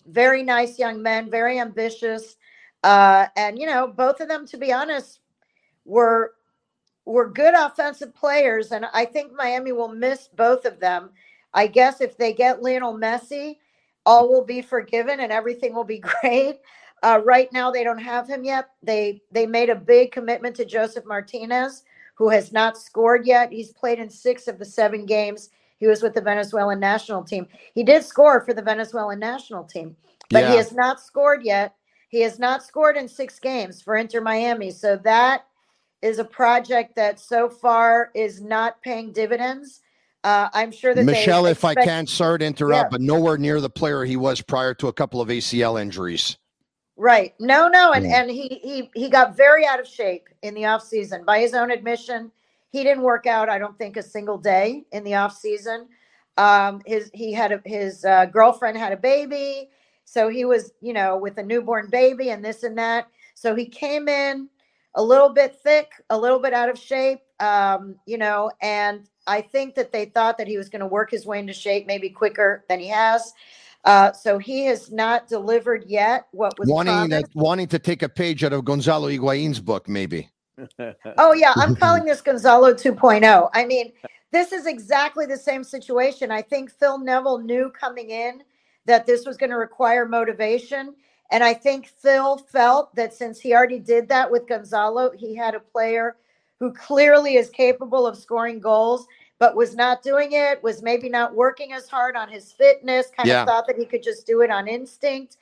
very 0.08 0.42
nice 0.42 0.78
young 0.78 1.02
men, 1.02 1.30
very 1.30 1.58
ambitious, 1.58 2.36
uh, 2.82 3.26
and 3.36 3.58
you 3.58 3.66
know 3.66 3.86
both 3.86 4.20
of 4.20 4.28
them, 4.28 4.46
to 4.46 4.56
be 4.56 4.72
honest, 4.72 5.20
were 5.84 6.34
were 7.04 7.28
good 7.28 7.54
offensive 7.54 8.14
players, 8.14 8.72
and 8.72 8.86
I 8.92 9.04
think 9.04 9.32
Miami 9.32 9.72
will 9.72 9.88
miss 9.88 10.28
both 10.28 10.64
of 10.64 10.80
them. 10.80 11.10
I 11.54 11.66
guess 11.66 12.00
if 12.00 12.16
they 12.16 12.32
get 12.32 12.62
Lionel 12.62 12.98
Messi, 12.98 13.56
all 14.04 14.28
will 14.28 14.44
be 14.44 14.60
forgiven 14.60 15.20
and 15.20 15.32
everything 15.32 15.74
will 15.74 15.84
be 15.84 15.98
great. 16.20 16.60
Uh, 17.02 17.20
right 17.24 17.52
now, 17.52 17.70
they 17.70 17.84
don't 17.84 17.98
have 17.98 18.28
him 18.28 18.44
yet. 18.44 18.70
They 18.82 19.22
they 19.30 19.46
made 19.46 19.70
a 19.70 19.74
big 19.76 20.12
commitment 20.12 20.56
to 20.56 20.64
Josef 20.64 21.04
Martinez, 21.04 21.84
who 22.14 22.28
has 22.28 22.52
not 22.52 22.78
scored 22.78 23.26
yet. 23.26 23.52
He's 23.52 23.72
played 23.72 23.98
in 23.98 24.08
six 24.08 24.48
of 24.48 24.58
the 24.58 24.64
seven 24.64 25.06
games 25.06 25.50
he 25.78 25.86
was 25.86 26.02
with 26.02 26.14
the 26.14 26.20
Venezuelan 26.20 26.80
national 26.80 27.22
team. 27.22 27.46
He 27.74 27.84
did 27.84 28.04
score 28.04 28.44
for 28.44 28.54
the 28.54 28.62
Venezuelan 28.62 29.18
national 29.18 29.64
team, 29.64 29.96
but 30.30 30.44
yeah. 30.44 30.50
he 30.50 30.56
has 30.56 30.72
not 30.72 31.00
scored 31.00 31.42
yet. 31.44 31.74
He 32.08 32.20
has 32.20 32.38
not 32.38 32.62
scored 32.62 32.96
in 32.96 33.08
six 33.08 33.38
games 33.38 33.82
for 33.82 33.96
Inter 33.96 34.20
Miami. 34.20 34.70
So 34.70 34.96
that 35.04 35.46
is 36.02 36.18
a 36.18 36.24
project 36.24 36.94
that 36.96 37.18
so 37.20 37.48
far 37.48 38.10
is 38.14 38.40
not 38.40 38.80
paying 38.82 39.12
dividends. 39.12 39.80
Uh, 40.24 40.48
I'm 40.54 40.72
sure 40.72 40.94
that 40.94 41.04
Michelle, 41.04 41.46
if 41.46 41.64
I 41.64 41.74
can, 41.74 42.06
sorry 42.06 42.40
to 42.40 42.44
interrupt, 42.44 42.86
yeah. 42.86 42.88
but 42.90 43.00
nowhere 43.00 43.38
near 43.38 43.60
the 43.60 43.70
player 43.70 44.04
he 44.04 44.16
was 44.16 44.40
prior 44.40 44.74
to 44.74 44.88
a 44.88 44.92
couple 44.92 45.20
of 45.20 45.28
ACL 45.28 45.80
injuries. 45.80 46.36
Right. 46.96 47.34
No, 47.38 47.68
no. 47.68 47.92
And, 47.92 48.06
yeah. 48.06 48.22
and 48.22 48.30
he, 48.30 48.60
he, 48.62 48.90
he 48.94 49.08
got 49.08 49.36
very 49.36 49.66
out 49.66 49.78
of 49.78 49.86
shape 49.86 50.28
in 50.42 50.54
the 50.54 50.64
off 50.64 50.82
season 50.82 51.24
by 51.24 51.38
his 51.40 51.54
own 51.54 51.70
admission. 51.70 52.32
He 52.76 52.84
didn't 52.84 53.04
work 53.04 53.24
out, 53.24 53.48
I 53.48 53.58
don't 53.58 53.78
think, 53.78 53.96
a 53.96 54.02
single 54.02 54.36
day 54.36 54.84
in 54.92 55.02
the 55.02 55.14
off 55.14 55.34
season. 55.34 55.88
Um, 56.36 56.82
his, 56.84 57.10
he 57.14 57.32
had 57.32 57.50
a, 57.50 57.62
his 57.64 58.04
uh, 58.04 58.26
girlfriend 58.26 58.76
had 58.76 58.92
a 58.92 58.98
baby. 58.98 59.70
So 60.04 60.28
he 60.28 60.44
was, 60.44 60.74
you 60.82 60.92
know, 60.92 61.16
with 61.16 61.38
a 61.38 61.42
newborn 61.42 61.88
baby 61.88 62.28
and 62.28 62.44
this 62.44 62.64
and 62.64 62.76
that. 62.76 63.08
So 63.34 63.54
he 63.54 63.64
came 63.64 64.08
in 64.08 64.50
a 64.94 65.02
little 65.02 65.30
bit 65.30 65.56
thick, 65.56 65.90
a 66.10 66.18
little 66.18 66.38
bit 66.38 66.52
out 66.52 66.68
of 66.68 66.78
shape, 66.78 67.20
um, 67.40 67.96
you 68.04 68.18
know, 68.18 68.50
and 68.60 69.08
I 69.26 69.40
think 69.40 69.74
that 69.76 69.90
they 69.90 70.04
thought 70.04 70.36
that 70.36 70.46
he 70.46 70.58
was 70.58 70.68
going 70.68 70.80
to 70.80 70.86
work 70.86 71.10
his 71.10 71.24
way 71.24 71.38
into 71.38 71.54
shape 71.54 71.86
maybe 71.86 72.10
quicker 72.10 72.66
than 72.68 72.78
he 72.78 72.88
has. 72.88 73.32
Uh, 73.86 74.12
so 74.12 74.36
he 74.36 74.66
has 74.66 74.92
not 74.92 75.28
delivered 75.28 75.86
yet 75.86 76.26
what 76.32 76.58
was 76.58 76.68
wanting 76.68 77.08
to, 77.08 77.24
wanting 77.32 77.68
to 77.68 77.78
take 77.78 78.02
a 78.02 78.08
page 78.10 78.44
out 78.44 78.52
of 78.52 78.66
Gonzalo 78.66 79.08
Higuain's 79.08 79.60
book, 79.60 79.88
maybe. 79.88 80.28
Oh 81.18 81.32
yeah, 81.32 81.52
I'm 81.56 81.76
calling 81.76 82.04
this 82.04 82.20
Gonzalo 82.20 82.72
2.0. 82.72 83.50
I 83.52 83.64
mean, 83.64 83.92
this 84.32 84.52
is 84.52 84.66
exactly 84.66 85.26
the 85.26 85.36
same 85.36 85.64
situation. 85.64 86.30
I 86.30 86.42
think 86.42 86.70
Phil 86.70 86.98
Neville 86.98 87.38
knew 87.38 87.70
coming 87.70 88.10
in 88.10 88.42
that 88.86 89.06
this 89.06 89.26
was 89.26 89.36
going 89.36 89.50
to 89.50 89.56
require 89.56 90.06
motivation. 90.06 90.94
And 91.30 91.42
I 91.42 91.54
think 91.54 91.88
Phil 91.88 92.38
felt 92.38 92.94
that 92.94 93.12
since 93.12 93.40
he 93.40 93.54
already 93.54 93.80
did 93.80 94.08
that 94.08 94.30
with 94.30 94.46
Gonzalo, 94.46 95.10
he 95.10 95.34
had 95.34 95.54
a 95.54 95.60
player 95.60 96.16
who 96.60 96.72
clearly 96.72 97.36
is 97.36 97.50
capable 97.50 98.06
of 98.06 98.16
scoring 98.16 98.60
goals 98.60 99.06
but 99.38 99.56
was 99.56 99.74
not 99.74 100.02
doing 100.02 100.32
it, 100.32 100.62
was 100.62 100.82
maybe 100.82 101.08
not 101.08 101.34
working 101.34 101.72
as 101.72 101.88
hard 101.88 102.16
on 102.16 102.28
his 102.28 102.52
fitness, 102.52 103.10
kind 103.14 103.28
yeah. 103.28 103.42
of 103.42 103.46
thought 103.46 103.66
that 103.66 103.76
he 103.76 103.84
could 103.84 104.02
just 104.02 104.26
do 104.26 104.40
it 104.40 104.50
on 104.50 104.66
instinct. 104.66 105.36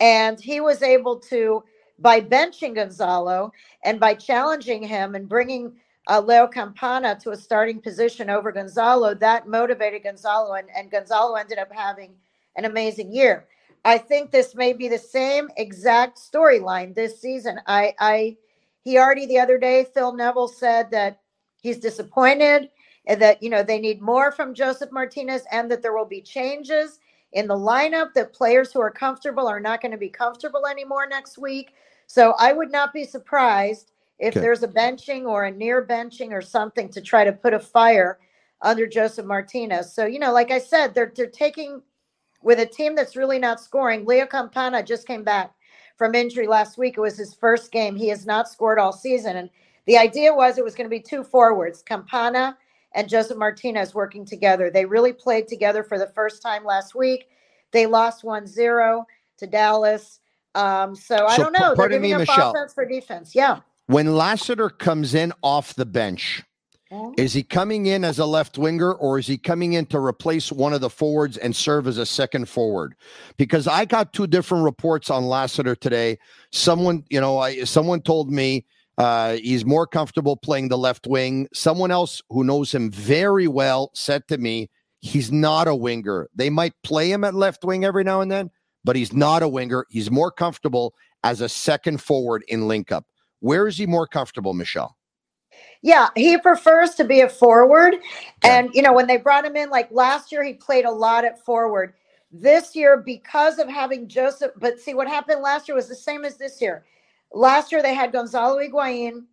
And 0.00 0.38
he 0.38 0.60
was 0.60 0.82
able 0.82 1.18
to, 1.20 1.64
by 1.98 2.20
benching 2.20 2.74
Gonzalo 2.74 3.52
and 3.84 3.98
by 3.98 4.14
challenging 4.14 4.82
him 4.82 5.14
and 5.14 5.28
bringing 5.28 5.72
uh, 6.08 6.20
Leo 6.20 6.46
Campana 6.46 7.18
to 7.22 7.30
a 7.30 7.36
starting 7.36 7.80
position 7.80 8.30
over 8.30 8.50
Gonzalo, 8.50 9.14
that 9.14 9.46
motivated 9.46 10.04
Gonzalo, 10.04 10.54
and, 10.54 10.68
and 10.74 10.90
Gonzalo 10.90 11.34
ended 11.34 11.58
up 11.58 11.70
having 11.72 12.14
an 12.56 12.64
amazing 12.64 13.12
year. 13.12 13.46
I 13.84 13.98
think 13.98 14.30
this 14.30 14.54
may 14.54 14.72
be 14.72 14.88
the 14.88 14.98
same 14.98 15.48
exact 15.56 16.18
storyline 16.18 16.94
this 16.94 17.20
season. 17.20 17.60
I, 17.66 17.94
I, 17.98 18.36
he 18.84 18.98
already 18.98 19.26
the 19.26 19.38
other 19.38 19.58
day, 19.58 19.86
Phil 19.92 20.12
Neville 20.12 20.48
said 20.48 20.90
that 20.90 21.20
he's 21.60 21.78
disappointed 21.78 22.70
and 23.06 23.20
that 23.22 23.42
you 23.42 23.50
know 23.50 23.62
they 23.62 23.78
need 23.78 24.00
more 24.00 24.32
from 24.32 24.54
Josef 24.54 24.90
Martinez 24.92 25.42
and 25.50 25.70
that 25.70 25.82
there 25.82 25.96
will 25.96 26.04
be 26.04 26.20
changes 26.20 27.00
in 27.32 27.46
the 27.46 27.54
lineup 27.54 28.12
that 28.14 28.32
players 28.32 28.72
who 28.72 28.80
are 28.80 28.90
comfortable 28.90 29.46
are 29.46 29.60
not 29.60 29.80
going 29.80 29.92
to 29.92 29.98
be 29.98 30.08
comfortable 30.08 30.66
anymore 30.66 31.06
next 31.06 31.38
week. 31.38 31.72
So 32.08 32.34
I 32.38 32.52
would 32.52 32.72
not 32.72 32.92
be 32.92 33.04
surprised 33.04 33.92
if 34.18 34.32
okay. 34.32 34.40
there's 34.40 34.64
a 34.64 34.68
benching 34.68 35.26
or 35.26 35.44
a 35.44 35.50
near 35.50 35.86
benching 35.86 36.32
or 36.32 36.42
something 36.42 36.88
to 36.88 37.00
try 37.00 37.22
to 37.22 37.32
put 37.32 37.54
a 37.54 37.60
fire 37.60 38.18
under 38.62 38.86
Josef 38.86 39.24
Martinez. 39.24 39.94
So, 39.94 40.06
you 40.06 40.18
know, 40.18 40.32
like 40.32 40.50
I 40.50 40.58
said, 40.58 40.94
they're 40.94 41.12
they're 41.14 41.26
taking 41.26 41.80
with 42.42 42.58
a 42.58 42.66
team 42.66 42.96
that's 42.96 43.14
really 43.14 43.38
not 43.38 43.60
scoring. 43.60 44.04
Leo 44.04 44.26
Campana 44.26 44.82
just 44.82 45.06
came 45.06 45.22
back 45.22 45.54
from 45.96 46.14
injury 46.14 46.46
last 46.46 46.78
week. 46.78 46.96
It 46.96 47.00
was 47.00 47.18
his 47.18 47.34
first 47.34 47.70
game. 47.70 47.94
He 47.94 48.08
has 48.08 48.26
not 48.26 48.48
scored 48.48 48.78
all 48.78 48.92
season. 48.92 49.36
And 49.36 49.50
the 49.86 49.98
idea 49.98 50.32
was 50.32 50.56
it 50.56 50.64
was 50.64 50.74
going 50.74 50.86
to 50.86 50.96
be 50.96 51.00
two 51.00 51.22
forwards, 51.22 51.82
Campana 51.82 52.56
and 52.94 53.08
Josef 53.08 53.36
Martinez 53.36 53.94
working 53.94 54.24
together. 54.24 54.70
They 54.70 54.86
really 54.86 55.12
played 55.12 55.46
together 55.46 55.82
for 55.82 55.98
the 55.98 56.06
first 56.14 56.40
time 56.40 56.64
last 56.64 56.94
week. 56.94 57.28
They 57.70 57.86
lost 57.86 58.24
1 58.24 58.46
0 58.46 59.06
to 59.36 59.46
Dallas. 59.46 60.20
Um, 60.58 60.96
so, 60.96 61.26
I 61.26 61.36
don't 61.36 61.52
know. 61.58 61.74
They're 61.76 61.88
giving 61.88 62.10
me, 62.10 62.14
up 62.14 62.20
Michelle. 62.20 62.50
offense 62.50 62.72
for 62.74 62.84
defense. 62.84 63.34
Yeah. 63.34 63.60
When 63.86 64.16
Lassiter 64.16 64.68
comes 64.68 65.14
in 65.14 65.32
off 65.42 65.74
the 65.74 65.86
bench, 65.86 66.42
mm-hmm. 66.92 67.14
is 67.16 67.32
he 67.32 67.42
coming 67.42 67.86
in 67.86 68.04
as 68.04 68.18
a 68.18 68.26
left 68.26 68.58
winger 68.58 68.92
or 68.92 69.18
is 69.18 69.26
he 69.26 69.38
coming 69.38 69.74
in 69.74 69.86
to 69.86 69.98
replace 69.98 70.52
one 70.52 70.72
of 70.72 70.80
the 70.80 70.90
forwards 70.90 71.36
and 71.36 71.54
serve 71.54 71.86
as 71.86 71.98
a 71.98 72.04
second 72.04 72.48
forward? 72.48 72.94
Because 73.36 73.66
I 73.66 73.84
got 73.84 74.12
two 74.12 74.26
different 74.26 74.64
reports 74.64 75.10
on 75.10 75.24
Lassiter 75.24 75.74
today. 75.74 76.18
Someone, 76.52 77.04
you 77.08 77.20
know, 77.20 77.38
I 77.38 77.64
someone 77.64 78.02
told 78.02 78.30
me 78.30 78.66
Uh, 78.98 79.36
he's 79.36 79.64
more 79.64 79.86
comfortable 79.86 80.36
playing 80.36 80.68
the 80.68 80.76
left 80.76 81.06
wing. 81.06 81.46
Someone 81.54 81.92
else 81.92 82.20
who 82.30 82.42
knows 82.42 82.74
him 82.74 82.90
very 82.90 83.46
well 83.46 83.92
said 83.94 84.26
to 84.26 84.36
me, 84.38 84.68
he's 85.00 85.30
not 85.30 85.68
a 85.68 85.74
winger. 85.74 86.28
They 86.34 86.50
might 86.50 86.74
play 86.82 87.12
him 87.12 87.22
at 87.22 87.32
left 87.32 87.64
wing 87.64 87.84
every 87.84 88.02
now 88.02 88.22
and 88.22 88.28
then, 88.28 88.50
but 88.88 88.96
he's 88.96 89.12
not 89.12 89.42
a 89.42 89.48
winger. 89.48 89.84
He's 89.90 90.10
more 90.10 90.30
comfortable 90.30 90.94
as 91.22 91.42
a 91.42 91.48
second 91.50 92.00
forward 92.00 92.42
in 92.48 92.66
link 92.66 92.90
up. 92.90 93.04
Where 93.40 93.68
is 93.68 93.76
he 93.76 93.84
more 93.84 94.06
comfortable, 94.06 94.54
Michelle? 94.54 94.96
Yeah, 95.82 96.08
he 96.16 96.38
prefers 96.38 96.94
to 96.94 97.04
be 97.04 97.20
a 97.20 97.28
forward. 97.28 97.96
And, 98.42 98.70
you 98.72 98.80
know, 98.80 98.94
when 98.94 99.06
they 99.06 99.18
brought 99.18 99.44
him 99.44 99.56
in, 99.56 99.68
like 99.68 99.90
last 99.90 100.32
year, 100.32 100.42
he 100.42 100.54
played 100.54 100.86
a 100.86 100.90
lot 100.90 101.26
at 101.26 101.44
forward. 101.44 101.92
This 102.32 102.74
year, 102.74 102.96
because 102.96 103.58
of 103.58 103.68
having 103.68 104.08
Josef, 104.08 104.52
but 104.56 104.80
see, 104.80 104.94
what 104.94 105.06
happened 105.06 105.42
last 105.42 105.68
year 105.68 105.74
was 105.74 105.88
the 105.88 105.94
same 105.94 106.24
as 106.24 106.38
this 106.38 106.58
year. 106.58 106.86
Last 107.34 107.70
year, 107.70 107.82
they 107.82 107.92
had 107.92 108.10
Gonzalo 108.10 108.58
Higuain 108.58 109.24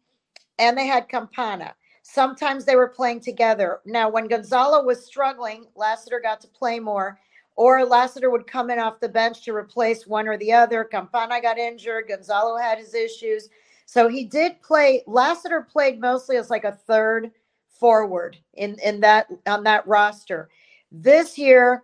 and 0.60 0.78
they 0.78 0.86
had 0.86 1.08
Campana. 1.08 1.76
Sometimes 2.04 2.66
they 2.66 2.76
were 2.76 2.90
playing 2.90 3.22
together. 3.22 3.80
Now, 3.86 4.10
when 4.10 4.28
Gonzalo 4.28 4.84
was 4.84 5.06
struggling, 5.06 5.68
Lassiter 5.78 6.20
got 6.20 6.42
to 6.42 6.48
play 6.50 6.78
more, 6.78 7.18
or 7.56 7.86
Lassiter 7.86 8.30
would 8.30 8.48
come 8.48 8.70
in 8.70 8.80
off 8.80 9.00
the 9.00 9.10
bench 9.10 9.44
to 9.44 9.56
replace 9.56 10.06
one 10.06 10.28
or 10.28 10.38
the 10.38 10.52
other. 10.52 10.84
Campana 10.84 11.42
got 11.42 11.58
injured. 11.58 12.10
Gonzalo 12.10 12.58
had 12.58 12.78
his 12.78 12.94
issues. 12.94 13.50
So 13.86 14.08
he 14.08 14.26
did 14.26 14.62
play. 14.62 15.04
Lassiter 15.08 15.62
played 15.62 16.00
mostly 16.00 16.38
as 16.38 16.50
like 16.50 16.64
a 16.64 16.74
third 16.74 17.32
forward 17.70 18.38
in 18.56 18.78
in 18.84 19.00
that 19.02 19.28
on 19.48 19.64
that 19.64 19.88
roster. 19.88 20.50
This 20.92 21.38
year, 21.38 21.84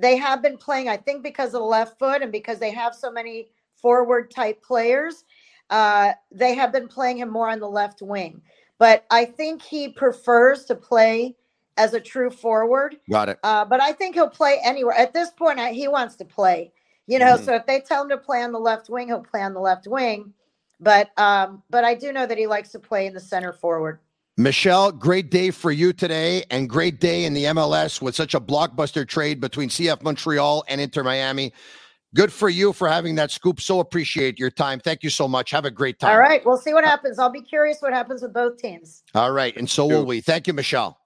they 0.00 0.16
have 0.16 0.42
been 0.42 0.56
playing. 0.56 0.88
I 0.88 0.96
think 0.96 1.22
because 1.22 1.48
of 1.48 1.60
the 1.60 1.66
left 1.66 1.98
foot 1.98 2.22
and 2.22 2.32
because 2.32 2.58
they 2.58 2.70
have 2.70 2.94
so 2.94 3.10
many 3.10 3.48
forward 3.74 4.30
type 4.30 4.62
players, 4.62 5.24
uh, 5.70 6.12
they 6.30 6.54
have 6.54 6.72
been 6.72 6.88
playing 6.88 7.18
him 7.18 7.30
more 7.30 7.50
on 7.50 7.60
the 7.60 7.68
left 7.68 8.02
wing. 8.02 8.40
But 8.78 9.04
I 9.10 9.24
think 9.24 9.62
he 9.62 9.88
prefers 9.88 10.64
to 10.66 10.74
play 10.74 11.36
as 11.76 11.94
a 11.94 12.00
true 12.00 12.30
forward. 12.30 12.96
Got 13.10 13.28
it. 13.30 13.38
Uh, 13.42 13.64
but 13.64 13.80
I 13.80 13.92
think 13.92 14.14
he'll 14.14 14.28
play 14.28 14.60
anywhere. 14.64 14.94
At 14.94 15.12
this 15.14 15.30
point, 15.30 15.58
I, 15.58 15.72
he 15.72 15.88
wants 15.88 16.16
to 16.16 16.24
play. 16.24 16.72
You 17.06 17.18
know, 17.18 17.36
Mhm. 17.36 17.44
so 17.44 17.54
if 17.54 17.66
they 17.66 17.80
tell 17.80 18.02
him 18.02 18.08
to 18.10 18.18
play 18.18 18.42
on 18.42 18.52
the 18.52 18.58
left 18.60 18.88
wing, 18.88 19.08
he'll 19.08 19.20
play 19.20 19.42
on 19.42 19.54
the 19.54 19.60
left 19.60 19.86
wing. 19.86 20.32
But 20.78 21.10
um, 21.18 21.62
but 21.68 21.84
I 21.84 21.94
do 21.94 22.12
know 22.12 22.26
that 22.26 22.38
he 22.38 22.46
likes 22.46 22.70
to 22.70 22.78
play 22.78 23.06
in 23.06 23.14
the 23.14 23.20
center 23.20 23.52
forward. 23.52 23.98
Michelle, 24.36 24.90
great 24.92 25.30
day 25.30 25.50
for 25.50 25.70
you 25.70 25.92
today 25.92 26.44
and 26.50 26.68
great 26.68 26.98
day 27.00 27.24
in 27.24 27.34
the 27.34 27.44
MLS 27.46 28.00
with 28.00 28.14
such 28.14 28.34
a 28.34 28.40
blockbuster 28.40 29.06
trade 29.06 29.40
between 29.40 29.68
CF 29.68 30.02
Montreal 30.02 30.64
and 30.68 30.80
Inter 30.80 31.02
Miami. 31.02 31.52
Good 32.14 32.32
for 32.32 32.48
you 32.48 32.72
for 32.72 32.88
having 32.88 33.14
that 33.16 33.30
scoop. 33.30 33.60
So 33.60 33.80
appreciate 33.80 34.38
your 34.38 34.50
time. 34.50 34.80
Thank 34.80 35.02
you 35.02 35.10
so 35.10 35.28
much. 35.28 35.50
Have 35.50 35.64
a 35.64 35.70
great 35.70 35.98
time. 35.98 36.10
All 36.12 36.18
right, 36.18 36.44
we'll 36.46 36.56
see 36.56 36.72
what 36.72 36.84
happens. 36.84 37.18
I'll 37.18 37.30
be 37.30 37.42
curious 37.42 37.82
what 37.82 37.92
happens 37.92 38.22
with 38.22 38.32
both 38.32 38.56
teams. 38.56 39.02
All 39.14 39.30
right. 39.30 39.54
And 39.56 39.68
so 39.68 39.86
will 39.86 40.06
we. 40.06 40.20
Thank 40.20 40.46
you, 40.46 40.52
Michelle. 40.54 40.98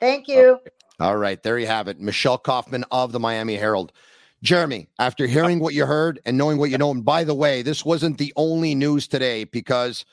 Thank 0.00 0.28
you. 0.28 0.60
All 1.00 1.16
right. 1.16 1.42
There 1.42 1.58
you 1.58 1.66
have 1.66 1.88
it. 1.88 2.00
Michelle 2.00 2.38
Kaufman 2.38 2.84
of 2.90 3.12
the 3.12 3.20
Miami 3.20 3.56
Herald. 3.56 3.92
Jeremy, 4.42 4.88
after 5.00 5.26
hearing 5.26 5.58
what 5.58 5.74
you 5.74 5.84
heard 5.84 6.20
and 6.24 6.38
knowing 6.38 6.58
what 6.58 6.70
you 6.70 6.78
know, 6.78 6.92
and 6.92 7.04
by 7.04 7.24
the 7.24 7.34
way, 7.34 7.62
this 7.62 7.84
wasn't 7.84 8.18
the 8.18 8.32
only 8.36 8.74
news 8.74 9.08
today 9.08 9.44
because 9.44 10.04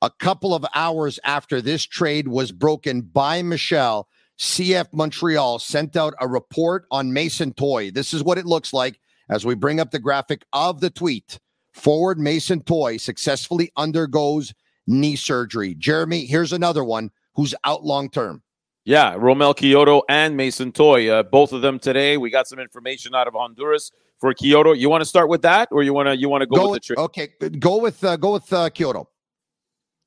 a 0.00 0.10
couple 0.10 0.54
of 0.54 0.64
hours 0.74 1.18
after 1.24 1.60
this 1.60 1.84
trade 1.84 2.28
was 2.28 2.50
broken 2.50 3.02
by 3.02 3.42
Michelle, 3.42 4.08
CF 4.38 4.86
Montreal 4.92 5.58
sent 5.58 5.96
out 5.96 6.14
a 6.20 6.28
report 6.28 6.86
on 6.90 7.12
Mason 7.12 7.52
Toye. 7.52 7.90
This 7.90 8.14
is 8.14 8.22
what 8.22 8.38
it 8.38 8.46
looks 8.46 8.72
like 8.72 9.00
as 9.28 9.44
we 9.44 9.54
bring 9.54 9.80
up 9.80 9.90
the 9.90 9.98
graphic 9.98 10.44
of 10.52 10.80
the 10.80 10.90
tweet. 10.90 11.38
Forward 11.74 12.18
Mason 12.18 12.62
Toye 12.62 12.96
successfully 12.96 13.70
undergoes 13.76 14.54
knee 14.86 15.16
surgery. 15.16 15.74
Jeremy, 15.74 16.24
here's 16.24 16.52
another 16.52 16.84
one 16.84 17.10
who's 17.34 17.54
out 17.64 17.84
long 17.84 18.08
term. 18.08 18.42
Yeah, 18.88 19.16
Romell 19.16 19.54
Quioto 19.54 20.00
and 20.08 20.34
Mason 20.34 20.72
Toye, 20.72 21.10
uh, 21.10 21.22
both 21.22 21.52
of 21.52 21.60
them 21.60 21.78
today. 21.78 22.16
We 22.16 22.30
got 22.30 22.48
some 22.48 22.58
information 22.58 23.14
out 23.14 23.28
of 23.28 23.34
Honduras 23.34 23.92
for 24.18 24.32
Quioto. 24.32 24.74
You 24.74 24.88
want 24.88 25.02
to 25.02 25.04
start 25.04 25.28
with 25.28 25.42
that, 25.42 25.68
or 25.70 25.82
you 25.82 25.92
want 25.92 26.06
to 26.06 26.16
you 26.16 26.30
want 26.30 26.40
to 26.40 26.46
go, 26.46 26.56
Go 26.56 26.70
with 26.70 26.80
the 26.80 26.94
trade? 26.94 26.98
okay, 26.98 27.28
go 27.58 27.76
with 27.76 28.02
uh, 28.02 28.16
go 28.16 28.32
with 28.32 28.50
uh, 28.50 28.70
Quioto. 28.70 29.04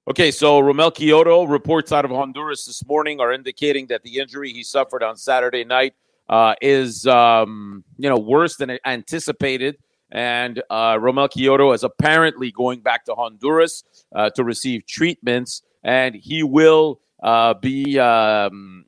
Okay, 0.09 0.31
so 0.31 0.59
Romell 0.59 0.91
Quioto 0.91 1.47
reports 1.47 1.91
out 1.91 2.05
of 2.05 2.11
Honduras 2.11 2.65
this 2.65 2.83
morning 2.87 3.19
are 3.19 3.31
indicating 3.31 3.85
that 3.85 4.01
the 4.01 4.17
injury 4.17 4.51
he 4.51 4.63
suffered 4.63 5.03
on 5.03 5.15
Saturday 5.15 5.63
night 5.63 5.93
uh, 6.27 6.55
is, 6.59 7.05
um, 7.05 7.83
you 7.99 8.09
know, 8.09 8.17
worse 8.17 8.55
than 8.57 8.79
anticipated. 8.83 9.77
And 10.09 10.63
uh, 10.71 10.95
Romell 10.95 11.29
Quioto 11.29 11.75
is 11.75 11.83
apparently 11.83 12.51
going 12.51 12.79
back 12.79 13.05
to 13.05 13.13
Honduras 13.13 13.83
uh, 14.15 14.31
to 14.31 14.43
receive 14.43 14.87
treatments, 14.87 15.61
and 15.83 16.15
he 16.15 16.41
will 16.41 16.99
uh, 17.21 17.53
be, 17.55 17.99
um, 17.99 18.85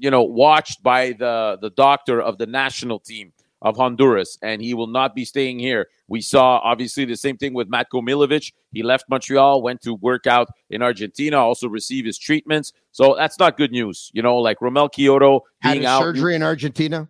you 0.00 0.10
know, 0.10 0.22
watched 0.22 0.82
by 0.82 1.12
the 1.12 1.58
the 1.60 1.70
doctor 1.70 2.20
of 2.20 2.38
the 2.38 2.46
national 2.46 2.98
team 3.00 3.32
of 3.60 3.76
Honduras, 3.76 4.38
and 4.42 4.60
he 4.60 4.74
will 4.74 4.88
not 4.88 5.14
be 5.14 5.24
staying 5.24 5.60
here. 5.60 5.86
We 6.08 6.20
saw 6.20 6.58
obviously 6.58 7.04
the 7.04 7.16
same 7.16 7.36
thing 7.36 7.54
with 7.54 7.70
Matko 7.70 8.02
Miljevic. 8.02 8.52
He 8.72 8.82
left 8.82 9.04
Montreal, 9.08 9.62
went 9.62 9.80
to 9.82 9.94
work 9.94 10.26
out 10.26 10.48
in 10.68 10.82
Argentina, 10.82 11.36
also 11.38 11.68
receive 11.68 12.04
his 12.04 12.18
treatments. 12.18 12.72
So 12.90 13.14
that's 13.16 13.38
not 13.38 13.56
good 13.56 13.70
news. 13.70 14.10
You 14.12 14.22
know, 14.22 14.36
like 14.38 14.58
Romell 14.58 14.90
Quioto 14.90 15.42
Had 15.60 15.74
being 15.74 15.86
out. 15.86 16.00
surgery 16.02 16.34
in 16.34 16.42
Argentina. 16.42 17.08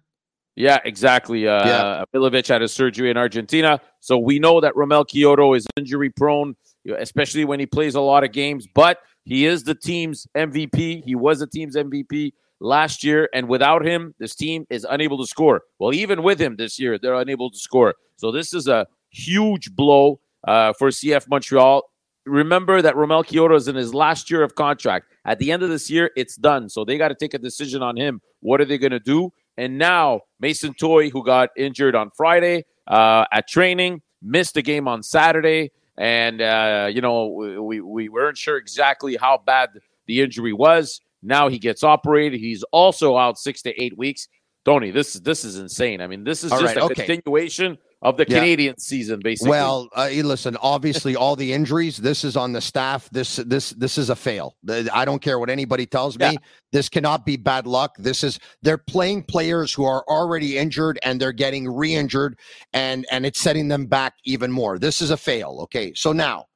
Yeah, 0.54 0.78
exactly. 0.84 1.48
Uh, 1.48 1.66
Yeah. 1.66 2.04
Milovic 2.14 2.46
had 2.46 2.60
a 2.60 2.68
surgery 2.68 3.10
in 3.10 3.16
Argentina. 3.16 3.80
So 4.00 4.18
we 4.18 4.38
know 4.38 4.60
that 4.60 4.74
Romell 4.74 5.06
Quioto 5.06 5.56
is 5.56 5.66
injury 5.78 6.10
prone, 6.10 6.54
especially 6.98 7.46
when 7.46 7.60
he 7.60 7.64
plays 7.64 7.94
a 7.94 8.00
lot 8.02 8.24
of 8.24 8.32
games, 8.32 8.66
but 8.74 8.98
he 9.24 9.46
is 9.46 9.64
the 9.64 9.74
team's 9.74 10.26
MVP. 10.36 11.04
He 11.04 11.14
was 11.14 11.38
the 11.38 11.46
team's 11.46 11.76
MVP 11.76 12.32
last 12.60 13.04
year. 13.04 13.28
And 13.34 13.48
without 13.48 13.84
him, 13.84 14.14
this 14.18 14.34
team 14.34 14.66
is 14.70 14.86
unable 14.88 15.18
to 15.18 15.26
score. 15.26 15.62
Well, 15.78 15.94
even 15.94 16.22
with 16.22 16.40
him 16.40 16.56
this 16.56 16.78
year, 16.78 16.98
they're 16.98 17.14
unable 17.14 17.50
to 17.50 17.58
score. 17.58 17.94
So 18.16 18.30
this 18.30 18.54
is 18.54 18.68
a 18.68 18.86
huge 19.10 19.74
blow 19.74 20.20
uh, 20.46 20.72
for 20.74 20.88
CF 20.88 21.28
Montreal. 21.28 21.82
Remember 22.24 22.80
that 22.80 22.94
Romell 22.94 23.24
Quioto 23.24 23.56
is 23.56 23.66
in 23.66 23.74
his 23.74 23.92
last 23.92 24.30
year 24.30 24.42
of 24.42 24.54
contract. 24.54 25.06
At 25.24 25.38
the 25.38 25.50
end 25.50 25.62
of 25.62 25.70
this 25.70 25.90
year, 25.90 26.10
it's 26.16 26.36
done. 26.36 26.68
So 26.68 26.84
they 26.84 26.98
got 26.98 27.08
to 27.08 27.16
take 27.16 27.34
a 27.34 27.38
decision 27.38 27.82
on 27.82 27.96
him. 27.96 28.20
What 28.40 28.60
are 28.60 28.64
they 28.64 28.78
going 28.78 28.92
to 28.92 29.00
do? 29.00 29.32
And 29.56 29.76
now 29.76 30.22
Mason 30.40 30.72
Toye, 30.74 31.10
who 31.10 31.24
got 31.24 31.50
injured 31.56 31.94
on 31.94 32.10
Friday 32.16 32.64
uh, 32.86 33.24
at 33.32 33.48
training, 33.48 34.02
missed 34.22 34.54
the 34.54 34.62
game 34.62 34.86
on 34.86 35.02
Saturday, 35.02 35.72
and 35.96 36.40
uh, 36.40 36.88
you 36.92 37.00
know 37.00 37.26
we 37.62 37.80
we 37.80 38.08
weren't 38.08 38.38
sure 38.38 38.56
exactly 38.56 39.16
how 39.16 39.40
bad 39.44 39.70
the 40.06 40.20
injury 40.20 40.52
was. 40.52 41.00
Now 41.22 41.48
he 41.48 41.58
gets 41.58 41.84
operated. 41.84 42.40
He's 42.40 42.62
also 42.72 43.16
out 43.16 43.38
six 43.38 43.62
to 43.62 43.82
eight 43.82 43.96
weeks. 43.96 44.28
Tony, 44.64 44.90
this 44.90 45.14
is 45.14 45.22
this 45.22 45.44
is 45.44 45.58
insane. 45.58 46.00
I 46.00 46.06
mean, 46.06 46.24
this 46.24 46.44
is 46.44 46.52
All 46.52 46.60
just 46.60 46.76
right, 46.76 46.82
a 46.82 46.86
okay. 46.86 47.06
continuation 47.06 47.78
of 48.02 48.16
the 48.16 48.26
Yeah. 48.28 48.38
Canadian 48.40 48.78
season, 48.78 49.20
basically. 49.22 49.50
Well, 49.50 49.88
uh, 49.94 50.08
listen. 50.12 50.56
Obviously, 50.60 51.14
all 51.16 51.36
the 51.36 51.52
injuries. 51.52 51.96
This 51.98 52.24
is 52.24 52.36
on 52.36 52.52
the 52.52 52.60
staff. 52.60 53.08
This 53.10 53.36
this 53.36 53.70
this 53.70 53.96
is 53.96 54.10
a 54.10 54.16
fail. 54.16 54.56
I 54.92 55.04
don't 55.04 55.22
care 55.22 55.38
what 55.38 55.48
anybody 55.48 55.86
tells 55.86 56.18
me. 56.18 56.24
Yeah. 56.32 56.38
This 56.72 56.88
cannot 56.88 57.24
be 57.24 57.36
bad 57.36 57.66
luck. 57.66 57.94
This 57.98 58.24
is 58.24 58.38
they're 58.62 58.78
playing 58.78 59.22
players 59.24 59.72
who 59.72 59.84
are 59.84 60.04
already 60.08 60.58
injured 60.58 60.98
and 61.02 61.20
they're 61.20 61.32
getting 61.32 61.68
re-injured, 61.72 62.36
and 62.72 63.06
and 63.10 63.24
it's 63.24 63.40
setting 63.40 63.68
them 63.68 63.86
back 63.86 64.14
even 64.24 64.50
more. 64.50 64.78
This 64.78 65.00
is 65.00 65.10
a 65.10 65.16
fail. 65.16 65.60
Okay, 65.62 65.92
so 65.94 66.12
now. 66.12 66.46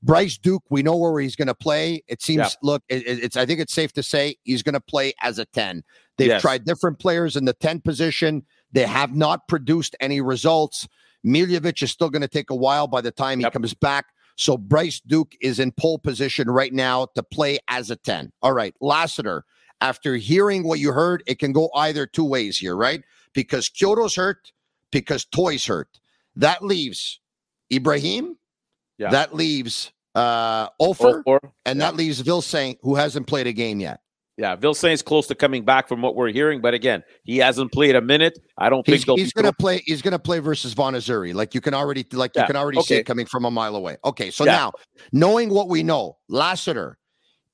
Bryce 0.00 0.38
Duke, 0.38 0.62
we 0.70 0.84
know 0.84 0.96
where 0.96 1.20
he's 1.20 1.34
going 1.34 1.48
to 1.48 1.56
play. 1.56 2.04
It 2.06 2.22
seems, 2.22 2.38
Yeah. 2.38 2.48
look, 2.62 2.84
it, 2.88 3.04
it- 3.04 3.24
it's. 3.24 3.36
I 3.36 3.44
think 3.44 3.58
it's 3.58 3.72
safe 3.74 3.92
to 3.94 4.02
say 4.04 4.36
he's 4.44 4.62
going 4.62 4.74
to 4.74 4.80
play 4.80 5.12
as 5.22 5.40
a 5.40 5.44
ten. 5.46 5.82
They've 6.16 6.28
Yes. 6.28 6.40
tried 6.40 6.64
different 6.64 7.00
players 7.00 7.34
in 7.34 7.46
the 7.46 7.52
ten 7.52 7.80
position. 7.80 8.44
They 8.72 8.86
have 8.86 9.14
not 9.14 9.48
produced 9.48 9.96
any 10.00 10.20
results. 10.20 10.88
Miljevic 11.26 11.82
is 11.82 11.90
still 11.90 12.10
going 12.10 12.22
to 12.22 12.28
take 12.28 12.50
a 12.50 12.54
while 12.54 12.86
by 12.86 13.00
the 13.00 13.10
time 13.10 13.40
he 13.40 13.44
comes 13.50 13.74
back. 13.74 14.06
So 14.36 14.56
Bryce 14.56 15.00
Duke 15.00 15.34
is 15.40 15.58
in 15.58 15.72
pole 15.72 15.98
position 15.98 16.48
right 16.48 16.72
now 16.72 17.06
to 17.16 17.22
play 17.22 17.58
as 17.66 17.90
a 17.90 17.96
10. 17.96 18.32
All 18.40 18.52
right. 18.52 18.74
Lassiter, 18.80 19.44
after 19.80 20.14
hearing 20.16 20.62
what 20.62 20.78
you 20.78 20.92
heard, 20.92 21.24
it 21.26 21.38
can 21.40 21.52
go 21.52 21.70
either 21.74 22.06
two 22.06 22.24
ways 22.24 22.56
here, 22.58 22.76
right? 22.76 23.02
Because 23.32 23.68
Quioto's 23.68 24.14
hurt, 24.14 24.52
because 24.92 25.24
Toye's 25.24 25.66
hurt. 25.66 25.88
That 26.36 26.62
leaves 26.64 27.20
Ibrahim. 27.72 28.36
Yeah. 28.96 29.10
That 29.10 29.34
leaves 29.34 29.92
uh 30.14 30.68
Offor, 30.80 31.22
Or- 31.26 31.52
and 31.66 31.80
that 31.80 31.96
leaves 31.96 32.22
Vilsaint, 32.22 32.78
who 32.82 32.94
hasn't 32.94 33.26
played 33.26 33.46
a 33.46 33.52
game 33.52 33.80
yet. 33.80 34.00
Yeah, 34.38 34.54
Vilsaint's 34.54 35.02
close 35.02 35.26
to 35.26 35.34
coming 35.34 35.64
back 35.64 35.88
from 35.88 36.00
what 36.00 36.14
we're 36.14 36.30
hearing, 36.30 36.60
but 36.60 36.72
again, 36.72 37.02
he 37.24 37.38
hasn't 37.38 37.72
played 37.72 37.96
a 37.96 38.00
minute. 38.00 38.38
I 38.56 38.70
don't 38.70 38.86
He's, 38.86 39.04
think 39.04 39.18
he's 39.18 39.32
gonna 39.32 39.52
play. 39.52 39.82
He's 39.84 40.00
gonna 40.00 40.18
play 40.18 40.38
versus 40.38 40.74
Von 40.74 40.94
Azuri. 40.94 41.34
Like 41.34 41.56
you 41.56 41.60
can 41.60 41.74
already, 41.74 42.06
like 42.12 42.36
you 42.36 42.44
can 42.44 42.54
already 42.54 42.80
see 42.82 42.94
it 42.94 43.04
coming 43.04 43.26
from 43.26 43.44
a 43.44 43.50
mile 43.50 43.74
away. 43.74 43.96
Okay, 44.04 44.30
so 44.30 44.44
Yeah. 44.44 44.52
now 44.52 44.72
knowing 45.12 45.50
what 45.50 45.68
we 45.68 45.82
know, 45.82 46.18
Lassiter, 46.28 46.98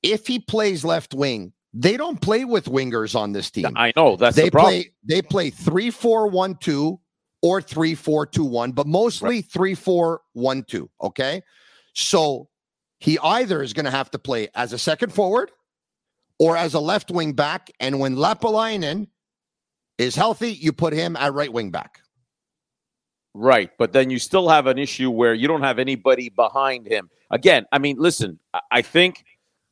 if 0.02 0.26
he 0.26 0.38
plays 0.38 0.84
left 0.84 1.14
wing, 1.14 1.54
they 1.72 1.96
don't 1.96 2.20
play 2.20 2.44
with 2.44 2.66
wingers 2.66 3.16
on 3.18 3.32
this 3.32 3.50
team. 3.50 3.72
I 3.76 3.94
know 3.96 4.16
that's 4.16 4.36
they 4.36 4.44
the 4.44 4.50
problem. 4.50 4.74
play. 4.74 4.92
They 5.04 5.22
play 5.22 5.48
three 5.48 5.90
four 5.90 6.28
one 6.28 6.54
two 6.56 7.00
or 7.40 7.62
three 7.62 7.94
four 7.94 8.26
two 8.26 8.44
one, 8.44 8.72
but 8.72 8.86
mostly 8.86 9.40
three 9.40 9.74
four 9.74 10.20
one 10.34 10.62
two. 10.64 10.90
Okay, 11.02 11.40
so 11.94 12.50
he 12.98 13.18
either 13.18 13.62
is 13.62 13.72
going 13.72 13.84
to 13.86 13.90
have 13.90 14.10
to 14.10 14.18
play 14.18 14.48
as 14.54 14.72
a 14.72 14.78
second 14.78 15.12
forward 15.12 15.50
or 16.44 16.58
as 16.58 16.74
a 16.74 16.78
left 16.78 17.10
wing 17.10 17.32
back. 17.32 17.70
And 17.80 17.98
when 17.98 18.16
Lappalainen 18.16 19.08
is 19.96 20.14
healthy, 20.14 20.52
you 20.52 20.74
put 20.74 20.92
him 20.92 21.16
at 21.16 21.32
right 21.32 21.50
wing 21.50 21.70
back. 21.70 22.00
Right, 23.32 23.70
but 23.78 23.94
then 23.94 24.10
you 24.10 24.18
still 24.18 24.50
have 24.50 24.66
an 24.66 24.78
issue 24.78 25.10
where 25.10 25.32
you 25.32 25.48
don't 25.48 25.62
have 25.62 25.78
anybody 25.78 26.28
behind 26.28 26.86
him. 26.86 27.08
Again, 27.30 27.64
I 27.72 27.78
mean, 27.78 27.96
listen, 27.98 28.38
I 28.70 28.82
think 28.82 29.24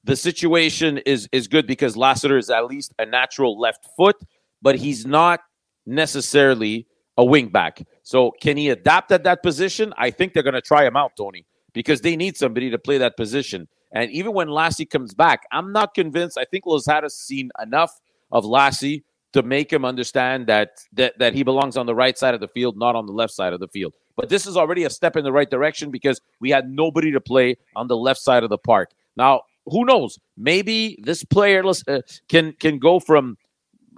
the 0.03 0.17
situation 0.17 0.97
is 1.05 1.29
is 1.31 1.47
good 1.47 1.67
because 1.67 1.95
Lassiter 1.95 2.39
is 2.39 2.49
at 2.49 2.65
least 2.65 2.95
a 2.99 3.05
natural 3.05 3.61
left 3.61 3.87
foot, 3.95 4.17
but 4.63 4.75
he's 4.77 5.05
not 5.05 5.41
necessarily 5.85 6.87
a 7.19 7.25
wing 7.25 7.49
back. 7.49 7.83
So 8.03 8.33
can 8.41 8.57
he 8.57 8.71
adapt 8.71 9.13
at 9.13 9.25
that 9.25 9.43
position? 9.43 9.93
I 9.99 10.11
think 10.11 10.33
they're 10.33 10.43
going 10.43 10.55
to 10.55 10.63
try 10.63 10.87
him 10.87 10.97
out, 10.97 11.13
Tony, 11.19 11.45
because 11.75 12.01
they 12.01 12.17
need 12.17 12.39
somebody 12.39 12.71
to 12.71 12.79
play 12.79 12.97
that 12.97 13.19
position. 13.19 13.69
And 13.93 14.11
even 14.11 14.33
when 14.33 14.49
Lassie 14.49 14.87
comes 14.87 15.15
back, 15.15 15.43
I'm 15.53 15.73
not 15.73 15.95
convinced. 15.95 16.39
I 16.39 16.45
think 16.45 16.65
Losada's 16.65 17.17
seen 17.17 17.51
enough 17.63 18.01
of 18.31 18.45
Lassie 18.45 19.05
to 19.33 19.43
make 19.43 19.73
him 19.73 19.85
understand 19.85 20.47
that, 20.47 20.81
that 20.93 21.19
that 21.19 21.35
he 21.35 21.43
belongs 21.43 21.77
on 21.77 21.87
the 21.87 21.95
right 21.95 22.17
side 22.19 22.35
of 22.35 22.41
the 22.41 22.49
field, 22.49 22.77
not 22.77 22.95
on 22.95 23.07
the 23.07 23.13
left 23.13 23.33
side 23.33 23.53
of 23.53 23.61
the 23.61 23.69
field. 23.69 23.95
But 24.17 24.29
this 24.29 24.47
is 24.47 24.57
already 24.57 24.85
a 24.85 24.91
step 24.91 25.17
in 25.17 25.25
the 25.25 25.33
right 25.33 25.49
direction 25.49 25.91
because 25.91 26.21
we 26.41 26.51
had 26.51 26.69
nobody 26.69 27.11
to 27.13 27.21
play 27.21 27.57
on 27.75 27.89
the 27.89 27.97
left 27.97 28.21
side 28.21 28.43
of 28.43 28.51
the 28.51 28.59
park. 28.59 28.91
Now, 29.17 29.43
who 29.67 29.85
knows? 29.85 30.19
Maybe 30.37 30.99
this 31.03 31.25
player 31.25 31.63
uh, 31.67 32.01
can 32.29 32.53
can 32.61 32.79
go 32.79 33.01
from 33.01 33.37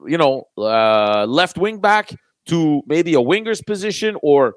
you 0.06 0.18
know 0.18 0.48
uh, 0.56 1.26
left 1.26 1.58
wing 1.58 1.80
back 1.80 2.14
to 2.46 2.82
maybe 2.86 3.14
a 3.14 3.20
winger's 3.20 3.62
position 3.62 4.16
or 4.22 4.54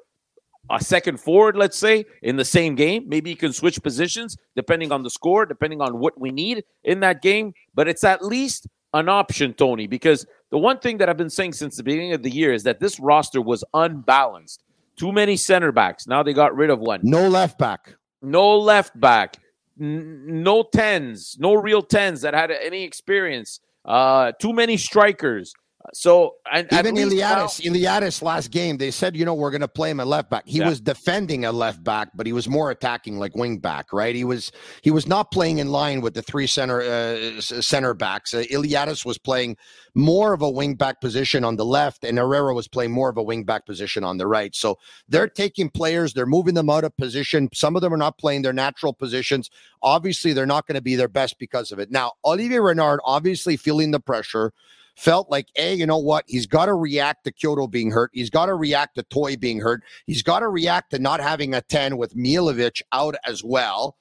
a 0.70 0.82
second 0.84 1.20
forward, 1.20 1.56
let's 1.56 1.78
say, 1.78 2.06
in 2.22 2.36
the 2.36 2.46
same 2.46 2.76
game. 2.76 3.08
Maybe 3.08 3.30
you 3.30 3.38
can 3.38 3.54
switch 3.54 3.82
positions 3.82 4.38
depending 4.56 4.92
on 4.92 5.04
the 5.04 5.10
score, 5.10 5.46
depending 5.46 5.82
on 5.82 6.00
what 6.00 6.20
we 6.20 6.32
need 6.32 6.64
in 6.84 7.00
that 7.02 7.22
game. 7.22 7.54
But 7.74 7.88
it's 7.88 8.04
at 8.04 8.24
least 8.24 8.68
an 8.94 9.10
option, 9.10 9.54
Tony, 9.54 9.88
because 9.88 10.26
the 10.50 10.58
one 10.58 10.80
thing 10.80 10.98
that 10.98 11.10
I've 11.10 11.18
been 11.18 11.30
saying 11.30 11.54
since 11.54 11.78
the 11.78 11.84
beginning 11.84 12.14
of 12.14 12.24
the 12.24 12.30
year 12.30 12.54
is 12.54 12.64
that 12.64 12.80
this 12.80 13.00
roster 13.00 13.42
was 13.42 13.64
unbalanced. 13.74 14.64
Too 14.96 15.12
many 15.12 15.38
center 15.38 15.72
backs. 15.72 16.08
Now 16.08 16.24
they 16.24 16.34
got 16.34 16.56
rid 16.56 16.70
of 16.70 16.80
one. 16.80 17.02
No 17.04 17.28
left 17.28 17.60
back. 17.60 17.96
No 18.22 18.58
left 18.58 19.00
back. 19.00 19.38
N- 19.80 20.44
no 20.44 20.64
tens. 20.64 21.38
No 21.40 21.54
real 21.54 21.84
tens 21.84 22.22
that 22.22 22.34
had 22.34 22.50
any 22.50 22.84
experience. 22.84 23.60
Uh, 23.86 24.32
too 24.40 24.54
many 24.54 24.76
strikers. 24.76 25.54
So 25.94 26.36
and, 26.52 26.68
even 26.74 26.96
Iliadis, 26.96 27.62
Iliadis 27.62 28.22
last 28.22 28.50
game, 28.52 28.78
they 28.78 28.92
said, 28.92 29.16
you 29.16 29.24
know, 29.24 29.36
we're 29.36 29.52
going 29.52 29.62
to 29.62 29.68
play 29.68 29.90
him 29.92 30.00
at 30.00 30.08
left 30.08 30.30
back. 30.30 30.44
He 30.46 30.58
yeah. 30.58 30.68
was 30.68 30.82
defending 30.82 31.46
a 31.46 31.52
left 31.52 31.84
back, 31.84 32.10
but 32.16 32.26
he 32.26 32.34
was 32.34 32.50
more 32.50 32.72
attacking 32.72 33.20
like 33.20 33.36
wing 33.36 33.60
back, 33.60 33.94
right? 33.94 34.16
He 34.16 34.24
was 34.24 34.52
he 34.82 34.92
was 34.92 35.08
not 35.08 35.32
playing 35.32 35.60
in 35.60 35.70
line 35.70 36.02
with 36.02 36.14
the 36.14 36.22
three 36.22 36.48
center 36.48 36.82
uh, 36.82 37.40
center 37.40 37.94
backs. 37.94 38.34
Uh, 38.34 38.44
Iliadis 38.52 39.06
was 39.06 39.18
playing 39.18 39.56
more 39.94 40.34
of 40.34 40.42
a 40.42 40.50
wing 40.50 40.76
back 40.76 41.00
position 41.00 41.44
on 41.44 41.56
the 41.56 41.66
left, 41.66 42.04
and 42.04 42.18
Herrera 42.18 42.54
was 42.54 42.68
playing 42.68 42.92
more 42.92 43.10
of 43.10 43.18
a 43.18 43.24
wing 43.24 43.44
back 43.44 43.66
position 43.66 44.04
on 44.04 44.18
the 44.18 44.28
right. 44.28 44.56
So 44.56 44.80
they're 45.08 45.30
taking 45.30 45.70
players, 45.70 46.14
they're 46.14 46.26
moving 46.26 46.56
them 46.56 46.70
out 46.70 46.86
of 46.86 46.98
position. 46.98 47.50
Some 47.54 47.76
of 47.76 47.82
them 47.82 47.94
are 47.94 47.98
not 47.98 48.18
playing 48.18 48.42
their 48.42 48.52
natural 48.52 48.94
positions. 48.94 49.52
Obviously, 49.84 50.34
they're 50.34 50.48
not 50.48 50.66
going 50.66 50.76
to 50.76 50.82
be 50.82 50.96
their 50.96 51.08
best 51.08 51.38
because 51.38 51.72
of 51.72 51.80
it. 51.80 51.92
Now, 51.92 52.14
Olivier 52.26 52.60
Renard 52.60 53.00
obviously 53.06 53.58
feeling 53.58 53.92
the 53.92 54.00
pressure 54.00 54.52
felt 54.98 55.30
like, 55.30 55.48
A, 55.58 55.76
you 55.76 55.86
know 55.86 55.98
what? 55.98 56.26
He's 56.28 56.46
got 56.46 56.66
to 56.66 56.74
react 56.74 57.24
to 57.24 57.32
Quioto 57.32 57.70
being 57.70 57.92
hurt. 57.92 58.10
He's 58.14 58.30
got 58.30 58.48
to 58.48 58.56
react 58.56 58.96
to 58.96 59.04
Toye 59.04 59.38
being 59.38 59.60
hurt. 59.60 59.84
He's 60.06 60.24
got 60.24 60.40
to 60.40 60.50
react 60.50 60.92
to 60.92 61.00
not 61.00 61.22
having 61.22 61.54
a 61.54 61.62
10 61.62 61.98
with 61.98 62.16
Miljevic 62.16 62.82
out 62.92 63.16
as 63.26 63.44
well. 63.44 63.96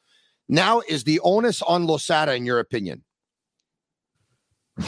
Now, 0.48 0.80
is 0.88 1.04
the 1.04 1.20
onus 1.20 1.60
on 1.62 1.86
Losada, 1.86 2.34
in 2.34 2.46
your 2.46 2.58
opinion? 2.60 3.04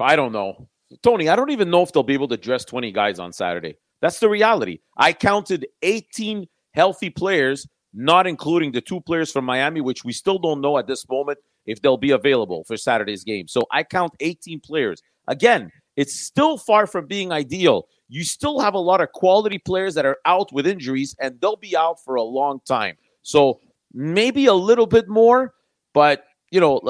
I 0.00 0.16
don't 0.16 0.32
know. 0.32 0.68
Tony, 1.02 1.28
I 1.28 1.36
don't 1.36 1.50
even 1.50 1.70
know 1.70 1.82
if 1.82 1.92
they'll 1.92 2.02
be 2.02 2.14
able 2.14 2.28
to 2.28 2.36
dress 2.36 2.64
20 2.64 2.90
guys 2.92 3.18
on 3.18 3.32
Saturday. 3.32 3.76
That's 4.00 4.20
the 4.20 4.28
reality. 4.28 4.80
I 4.96 5.12
counted 5.12 5.66
18 5.82 6.48
healthy 6.74 7.10
players, 7.10 7.66
not 7.94 8.26
including 8.26 8.72
the 8.72 8.80
two 8.80 9.00
players 9.00 9.30
from 9.30 9.44
Miami, 9.44 9.80
which 9.80 10.04
we 10.04 10.12
still 10.12 10.38
don't 10.38 10.60
know 10.60 10.78
at 10.78 10.86
this 10.86 11.08
moment 11.08 11.38
if 11.66 11.80
they'll 11.80 11.96
be 11.96 12.10
available 12.10 12.64
for 12.64 12.76
Saturday's 12.76 13.24
game. 13.24 13.48
So 13.48 13.62
I 13.70 13.84
count 13.84 14.14
18 14.20 14.60
players. 14.60 15.02
Again, 15.28 15.70
it's 15.96 16.18
still 16.18 16.58
far 16.58 16.86
from 16.86 17.06
being 17.06 17.32
ideal. 17.32 17.88
You 18.08 18.24
still 18.24 18.60
have 18.60 18.74
a 18.74 18.78
lot 18.78 19.00
of 19.00 19.12
quality 19.12 19.58
players 19.58 19.94
that 19.94 20.04
are 20.04 20.18
out 20.24 20.52
with 20.52 20.66
injuries, 20.66 21.16
and 21.18 21.40
they'll 21.40 21.56
be 21.56 21.76
out 21.76 22.02
for 22.04 22.14
a 22.16 22.22
long 22.22 22.60
time. 22.66 22.96
So 23.22 23.60
maybe 23.92 24.46
a 24.46 24.54
little 24.54 24.86
bit 24.86 25.08
more, 25.08 25.54
but 25.92 26.24
you 26.50 26.60
know, 26.60 26.80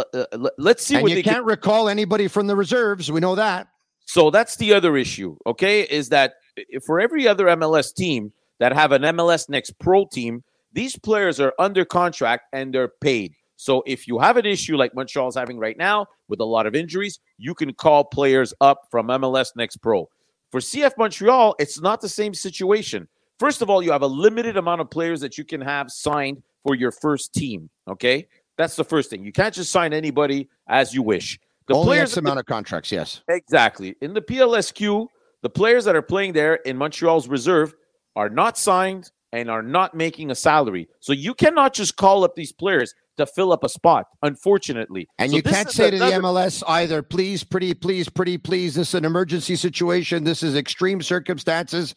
let's 0.58 0.84
see. 0.84 0.96
And 0.96 1.08
you 1.08 1.22
can't 1.22 1.44
recall 1.44 1.88
anybody 1.88 2.26
from 2.26 2.48
the 2.48 2.56
reserves. 2.56 3.12
We 3.12 3.20
know 3.20 3.36
that. 3.36 3.68
So 4.06 4.30
that's 4.30 4.56
the 4.56 4.74
other 4.74 4.96
issue. 4.96 5.36
Okay, 5.46 5.82
is 5.82 6.08
that 6.08 6.34
eh, 6.58 6.80
for 6.84 7.00
every 7.00 7.28
other 7.28 7.46
MLS 7.46 7.94
team 7.94 8.32
that 8.58 8.72
have 8.72 8.90
an 8.90 9.02
MLS 9.02 9.48
Next 9.48 9.78
Pro 9.78 10.04
team, 10.06 10.42
these 10.72 10.98
players 10.98 11.38
are 11.38 11.54
under 11.58 11.84
contract 11.84 12.44
and 12.52 12.74
they're 12.74 12.92
paid. 13.00 13.34
So 13.56 13.82
if 13.86 14.08
you 14.08 14.18
have 14.18 14.36
an 14.36 14.46
issue 14.46 14.76
like 14.76 14.94
Montreal's 14.94 15.36
having 15.36 15.58
right 15.58 15.76
now 15.76 16.06
with 16.28 16.40
a 16.40 16.44
lot 16.44 16.66
of 16.66 16.74
injuries, 16.74 17.20
you 17.38 17.54
can 17.54 17.72
call 17.74 18.04
players 18.04 18.52
up 18.60 18.88
from 18.90 19.08
MLS 19.08 19.54
Next 19.56 19.76
Pro. 19.76 20.08
For 20.50 20.60
CF 20.60 20.92
Montreal, 20.98 21.54
it's 21.58 21.80
not 21.80 22.00
the 22.00 22.08
same 22.08 22.34
situation. 22.34 23.08
First 23.38 23.62
of 23.62 23.70
all, 23.70 23.82
you 23.82 23.90
have 23.92 24.02
a 24.02 24.06
limited 24.06 24.56
amount 24.56 24.80
of 24.80 24.90
players 24.90 25.20
that 25.20 25.38
you 25.38 25.44
can 25.44 25.60
have 25.60 25.90
signed 25.90 26.42
for 26.64 26.74
your 26.74 26.92
first 26.92 27.32
team. 27.32 27.70
Okay, 27.88 28.26
that's 28.56 28.76
the 28.76 28.84
first 28.84 29.10
thing. 29.10 29.24
You 29.24 29.32
can't 29.32 29.54
just 29.54 29.72
sign 29.72 29.92
anybody 29.92 30.48
as 30.68 30.94
you 30.94 31.02
wish. 31.02 31.38
The 31.68 31.74
Only 31.74 31.86
players 31.86 32.10
X 32.12 32.16
amount 32.18 32.38
of 32.38 32.46
contracts, 32.46 32.92
yes. 32.92 33.22
Exactly. 33.28 33.96
In 34.02 34.14
the 34.14 34.20
PLSQ, 34.20 35.06
the 35.42 35.50
players 35.50 35.84
that 35.84 35.96
are 35.96 36.02
playing 36.02 36.32
there 36.32 36.56
in 36.56 36.76
Montreal's 36.76 37.28
reserve 37.28 37.74
are 38.14 38.28
not 38.28 38.58
signed 38.58 39.10
and 39.32 39.50
are 39.50 39.62
not 39.62 39.94
making 39.94 40.30
a 40.30 40.34
salary. 40.34 40.88
So 41.00 41.12
you 41.12 41.34
cannot 41.34 41.72
just 41.72 41.96
call 41.96 42.24
up 42.24 42.34
these 42.34 42.52
players 42.52 42.94
to 43.18 43.26
fill 43.26 43.52
up 43.52 43.64
a 43.64 43.68
spot, 43.68 44.06
unfortunately. 44.22 45.06
And 45.18 45.30
so 45.30 45.36
you 45.36 45.42
can't 45.42 45.70
say 45.70 45.88
another- 45.88 46.06
to 46.06 46.22
the 46.22 46.28
MLS 46.28 46.62
either, 46.66 47.02
please, 47.02 47.44
pretty, 47.44 47.74
please, 47.74 48.08
pretty, 48.08 48.38
please, 48.38 48.74
this 48.74 48.88
is 48.88 48.94
an 48.94 49.04
emergency 49.04 49.56
situation. 49.56 50.24
This 50.24 50.42
is 50.42 50.56
extreme 50.56 51.02
circumstances 51.02 51.94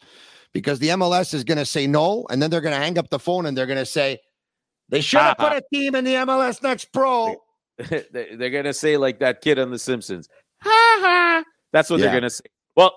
because 0.52 0.78
the 0.78 0.88
MLS 0.88 1.34
is 1.34 1.44
going 1.44 1.58
to 1.58 1.66
say 1.66 1.86
no. 1.86 2.26
And 2.30 2.40
then 2.40 2.50
they're 2.50 2.60
going 2.60 2.74
to 2.74 2.82
hang 2.82 2.98
up 2.98 3.10
the 3.10 3.18
phone 3.18 3.46
and 3.46 3.56
they're 3.56 3.66
going 3.66 3.78
to 3.78 3.86
say, 3.86 4.18
they 4.88 5.00
should 5.00 5.20
have 5.20 5.38
put 5.38 5.52
a 5.52 5.62
team 5.72 5.94
in 5.94 6.04
the 6.04 6.14
MLS 6.14 6.62
Next 6.62 6.92
Pro. 6.92 7.36
they're 7.78 8.50
going 8.50 8.64
to 8.64 8.74
say, 8.74 8.96
like 8.96 9.18
that 9.20 9.40
kid 9.40 9.58
on 9.58 9.70
The 9.70 9.78
Simpsons, 9.78 10.28
ha 10.62 10.98
ha. 11.00 11.44
That's 11.72 11.90
what 11.90 11.98
yeah. 11.98 12.06
they're 12.06 12.20
going 12.20 12.22
to 12.22 12.30
say. 12.30 12.44
Well, 12.76 12.92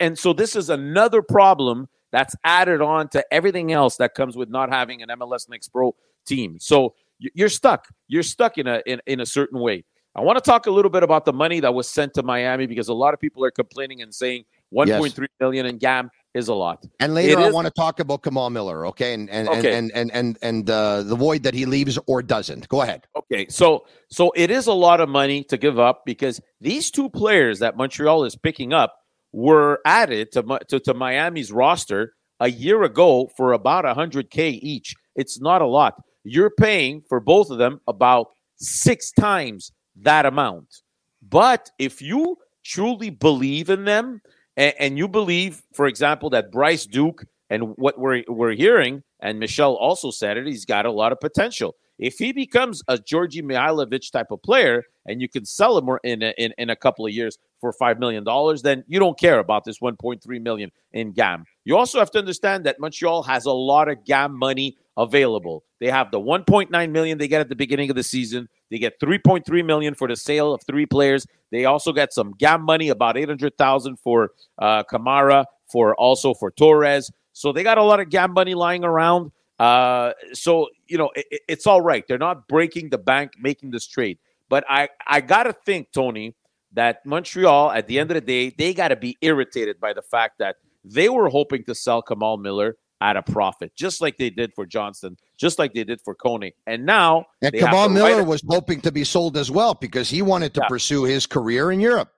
and 0.00 0.18
so 0.18 0.32
this 0.32 0.56
is 0.56 0.68
another 0.68 1.22
problem 1.22 1.88
that's 2.10 2.34
added 2.44 2.80
on 2.82 3.08
to 3.08 3.24
everything 3.32 3.72
else 3.72 3.96
that 3.96 4.14
comes 4.14 4.36
with 4.36 4.50
not 4.50 4.70
having 4.70 5.00
an 5.02 5.08
MLS 5.08 5.48
Next 5.48 5.68
Pro 5.68 5.94
team. 6.26 6.58
So 6.60 6.94
you're 7.18 7.48
stuck. 7.48 7.86
You're 8.08 8.22
stuck 8.22 8.58
in 8.58 8.66
a 8.66 8.82
in, 8.86 9.00
in 9.06 9.20
a 9.20 9.26
certain 9.26 9.60
way. 9.60 9.84
I 10.14 10.20
want 10.20 10.36
to 10.36 10.42
talk 10.42 10.66
a 10.66 10.70
little 10.70 10.90
bit 10.90 11.02
about 11.02 11.24
the 11.24 11.32
money 11.32 11.60
that 11.60 11.72
was 11.72 11.88
sent 11.88 12.12
to 12.14 12.22
Miami 12.22 12.66
because 12.66 12.88
a 12.88 12.94
lot 12.94 13.14
of 13.14 13.20
people 13.20 13.44
are 13.44 13.50
complaining 13.50 14.02
and 14.02 14.14
saying 14.14 14.44
1.3 14.74 15.18
yes. 15.18 15.28
million 15.40 15.64
in 15.64 15.78
GAM 15.78 16.10
is 16.34 16.48
a 16.48 16.54
lot. 16.54 16.84
And 17.00 17.14
later, 17.14 17.38
I 17.38 17.50
want 17.50 17.66
to 17.66 17.70
talk 17.70 17.98
about 17.98 18.22
Kamal 18.22 18.50
Miller, 18.50 18.86
okay, 18.88 19.14
and 19.14 19.28
and 19.30 19.48
okay. 19.48 19.76
and 19.76 19.90
and 19.94 20.10
and 20.12 20.38
and 20.42 20.70
uh, 20.70 21.02
the 21.02 21.16
void 21.16 21.42
that 21.42 21.54
he 21.54 21.66
leaves 21.66 21.98
or 22.06 22.22
doesn't. 22.22 22.68
Go 22.68 22.82
ahead. 22.82 23.06
Okay, 23.16 23.46
so 23.48 23.86
so 24.10 24.32
it 24.34 24.50
is 24.50 24.66
a 24.66 24.72
lot 24.72 25.00
of 25.00 25.08
money 25.08 25.44
to 25.44 25.56
give 25.56 25.78
up 25.78 26.04
because 26.04 26.40
these 26.60 26.90
two 26.90 27.08
players 27.10 27.58
that 27.58 27.76
Montreal 27.76 28.24
is 28.24 28.36
picking 28.36 28.72
up 28.72 28.94
were 29.32 29.80
added 29.84 30.32
to 30.32 30.60
to, 30.68 30.80
to 30.80 30.94
Miami's 30.94 31.52
roster 31.52 32.14
a 32.40 32.50
year 32.50 32.82
ago 32.82 33.30
for 33.36 33.52
about 33.52 33.84
100k 33.84 34.58
each. 34.62 34.94
It's 35.14 35.40
not 35.40 35.62
a 35.62 35.66
lot 35.66 36.02
you're 36.24 36.50
paying 36.50 37.02
for 37.08 37.20
both 37.20 37.50
of 37.50 37.58
them 37.58 37.80
about 37.86 38.28
six 38.56 39.10
times 39.12 39.72
that 39.96 40.26
amount. 40.26 40.82
But 41.22 41.70
if 41.78 42.02
you 42.02 42.38
truly 42.64 43.10
believe 43.10 43.70
in 43.70 43.84
them 43.84 44.20
and, 44.56 44.74
and, 44.78 44.98
you 44.98 45.08
believe, 45.08 45.62
for 45.72 45.86
example, 45.86 46.30
that 46.30 46.52
Bryce 46.52 46.86
Duke 46.86 47.24
and 47.50 47.74
what 47.76 47.98
we're, 47.98 48.22
we're 48.28 48.54
hearing, 48.54 49.02
and 49.20 49.38
Michelle 49.38 49.74
also 49.74 50.10
said 50.10 50.36
it, 50.36 50.46
he's 50.46 50.64
got 50.64 50.86
a 50.86 50.92
lot 50.92 51.12
of 51.12 51.20
potential. 51.20 51.74
If 51.98 52.18
he 52.18 52.32
becomes 52.32 52.82
a 52.88 52.98
Djordje 52.98 53.42
Mihailovic 53.42 54.10
type 54.10 54.30
of 54.30 54.42
player 54.42 54.84
and 55.06 55.20
you 55.20 55.28
can 55.28 55.44
sell 55.44 55.78
him 55.78 55.88
in 56.02 56.22
a, 56.22 56.34
in, 56.36 56.52
in 56.58 56.70
a 56.70 56.76
couple 56.76 57.06
of 57.06 57.12
years 57.12 57.38
for 57.60 57.72
$5 57.72 57.98
million, 57.98 58.24
then 58.62 58.84
you 58.88 58.98
don't 58.98 59.18
care 59.18 59.38
about 59.38 59.64
this 59.64 59.78
1.3 59.78 60.42
million 60.42 60.70
in 60.92 61.12
GAM. 61.12 61.44
You 61.64 61.76
also 61.76 61.98
have 61.98 62.10
to 62.12 62.18
understand 62.18 62.64
that 62.64 62.80
Montreal 62.80 63.22
has 63.22 63.44
a 63.44 63.52
lot 63.52 63.88
of 63.88 64.04
GAM 64.04 64.36
money 64.36 64.76
available. 64.96 65.64
They 65.80 65.88
have 65.88 66.10
the 66.10 66.20
1.9 66.20 66.90
million 66.90 67.18
they 67.18 67.28
get 67.28 67.40
at 67.40 67.48
the 67.48 67.56
beginning 67.56 67.90
of 67.90 67.96
the 67.96 68.02
season. 68.02 68.48
They 68.70 68.78
get 68.78 69.00
3.3 69.00 69.64
million 69.64 69.94
for 69.94 70.08
the 70.08 70.16
sale 70.16 70.52
of 70.52 70.62
three 70.66 70.86
players. 70.86 71.26
They 71.50 71.64
also 71.64 71.92
get 71.92 72.12
some 72.12 72.34
GAM 72.38 72.62
money, 72.62 72.88
about 72.88 73.16
800,000 73.16 73.98
for 73.98 74.30
uh, 74.58 74.84
Kamara, 74.84 75.44
for 75.70 75.94
also 75.96 76.34
for 76.34 76.50
Torres. 76.50 77.10
So 77.32 77.52
they 77.52 77.62
got 77.62 77.78
a 77.78 77.82
lot 77.82 78.00
of 78.00 78.10
GAM 78.10 78.32
money 78.32 78.54
lying 78.54 78.84
around. 78.84 79.32
Uh, 79.58 80.12
so 80.32 80.68
you 80.88 80.98
know 80.98 81.10
it, 81.14 81.42
it's 81.46 81.66
all 81.66 81.80
right. 81.80 82.04
They're 82.08 82.18
not 82.18 82.48
breaking 82.48 82.90
the 82.90 82.98
bank 82.98 83.32
making 83.38 83.70
this 83.70 83.86
trade, 83.86 84.18
but 84.48 84.64
I 84.68 84.88
I 85.06 85.20
gotta 85.20 85.52
think, 85.52 85.92
Tony, 85.92 86.34
that 86.72 87.04
Montreal 87.06 87.70
at 87.70 87.86
the 87.86 87.98
end 87.98 88.10
of 88.10 88.16
the 88.16 88.20
day 88.20 88.50
they 88.50 88.74
got 88.74 88.88
to 88.88 88.96
be 88.96 89.16
irritated 89.20 89.78
by 89.78 89.92
the 89.92 90.02
fact 90.02 90.38
that 90.38 90.56
they 90.84 91.08
were 91.08 91.28
hoping 91.28 91.64
to 91.64 91.74
sell 91.74 92.02
Kamal 92.02 92.38
Miller 92.38 92.76
at 93.02 93.16
a 93.16 93.22
profit, 93.22 93.74
just 93.74 94.00
like 94.00 94.16
they 94.16 94.30
did 94.30 94.54
for 94.54 94.64
Johnston, 94.64 95.18
just 95.36 95.58
like 95.58 95.74
they 95.74 95.82
did 95.82 96.00
for 96.00 96.14
Kone. 96.14 96.52
And 96.68 96.86
now 96.86 97.26
and 97.42 97.52
Kamal 97.52 97.88
Miller 97.88 98.22
was 98.22 98.42
hoping 98.48 98.80
to 98.82 98.92
be 98.92 99.02
sold 99.02 99.36
as 99.36 99.50
well 99.50 99.74
because 99.74 100.08
he 100.08 100.22
wanted 100.22 100.54
to 100.54 100.60
yeah. 100.60 100.68
pursue 100.68 101.02
his 101.02 101.26
career 101.26 101.72
in 101.72 101.80
Europe. 101.80 102.12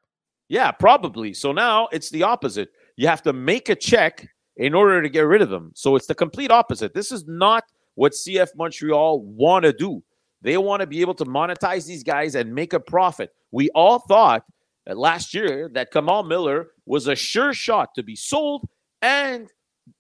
Yeah, 0.49 0.71
probably. 0.71 1.33
So 1.33 1.53
now 1.53 1.89
it's 1.91 2.11
the 2.11 2.23
opposite. 2.23 2.69
You 2.97 3.09
have 3.09 3.23
to 3.23 3.33
make 3.33 3.71
a 3.71 3.75
check 3.75 4.29
in 4.59 4.75
order 4.75 5.01
to 5.01 5.09
get 5.09 5.23
rid 5.23 5.41
of 5.41 5.49
them. 5.49 5.73
So 5.75 5.97
it's 5.97 6.07
the 6.07 6.15
complete 6.15 6.51
opposite. 6.51 6.93
This 6.93 7.11
is 7.11 7.27
not 7.27 7.65
what 7.95 8.13
CF 8.13 8.49
Montreal 8.55 9.23
want 9.23 9.65
to 9.65 9.73
do. 9.73 10.03
They 10.43 10.59
want 10.59 10.81
to 10.83 10.87
be 10.87 11.01
able 11.01 11.15
to 11.15 11.25
monetize 11.25 11.87
these 11.87 12.05
guys 12.05 12.35
and 12.35 12.55
make 12.55 12.75
a 12.75 12.81
profit. 12.81 13.31
We 13.53 13.71
all 13.71 14.01
thought 14.01 14.45
last 14.87 15.33
year 15.33 15.71
that 15.73 15.91
Kamal 15.91 16.25
Miller 16.25 16.69
was 16.85 17.09
a 17.09 17.17
sure 17.17 17.55
shot 17.55 17.95
to 17.95 18.03
be 18.03 18.15
sold 18.15 18.69
and 19.01 19.51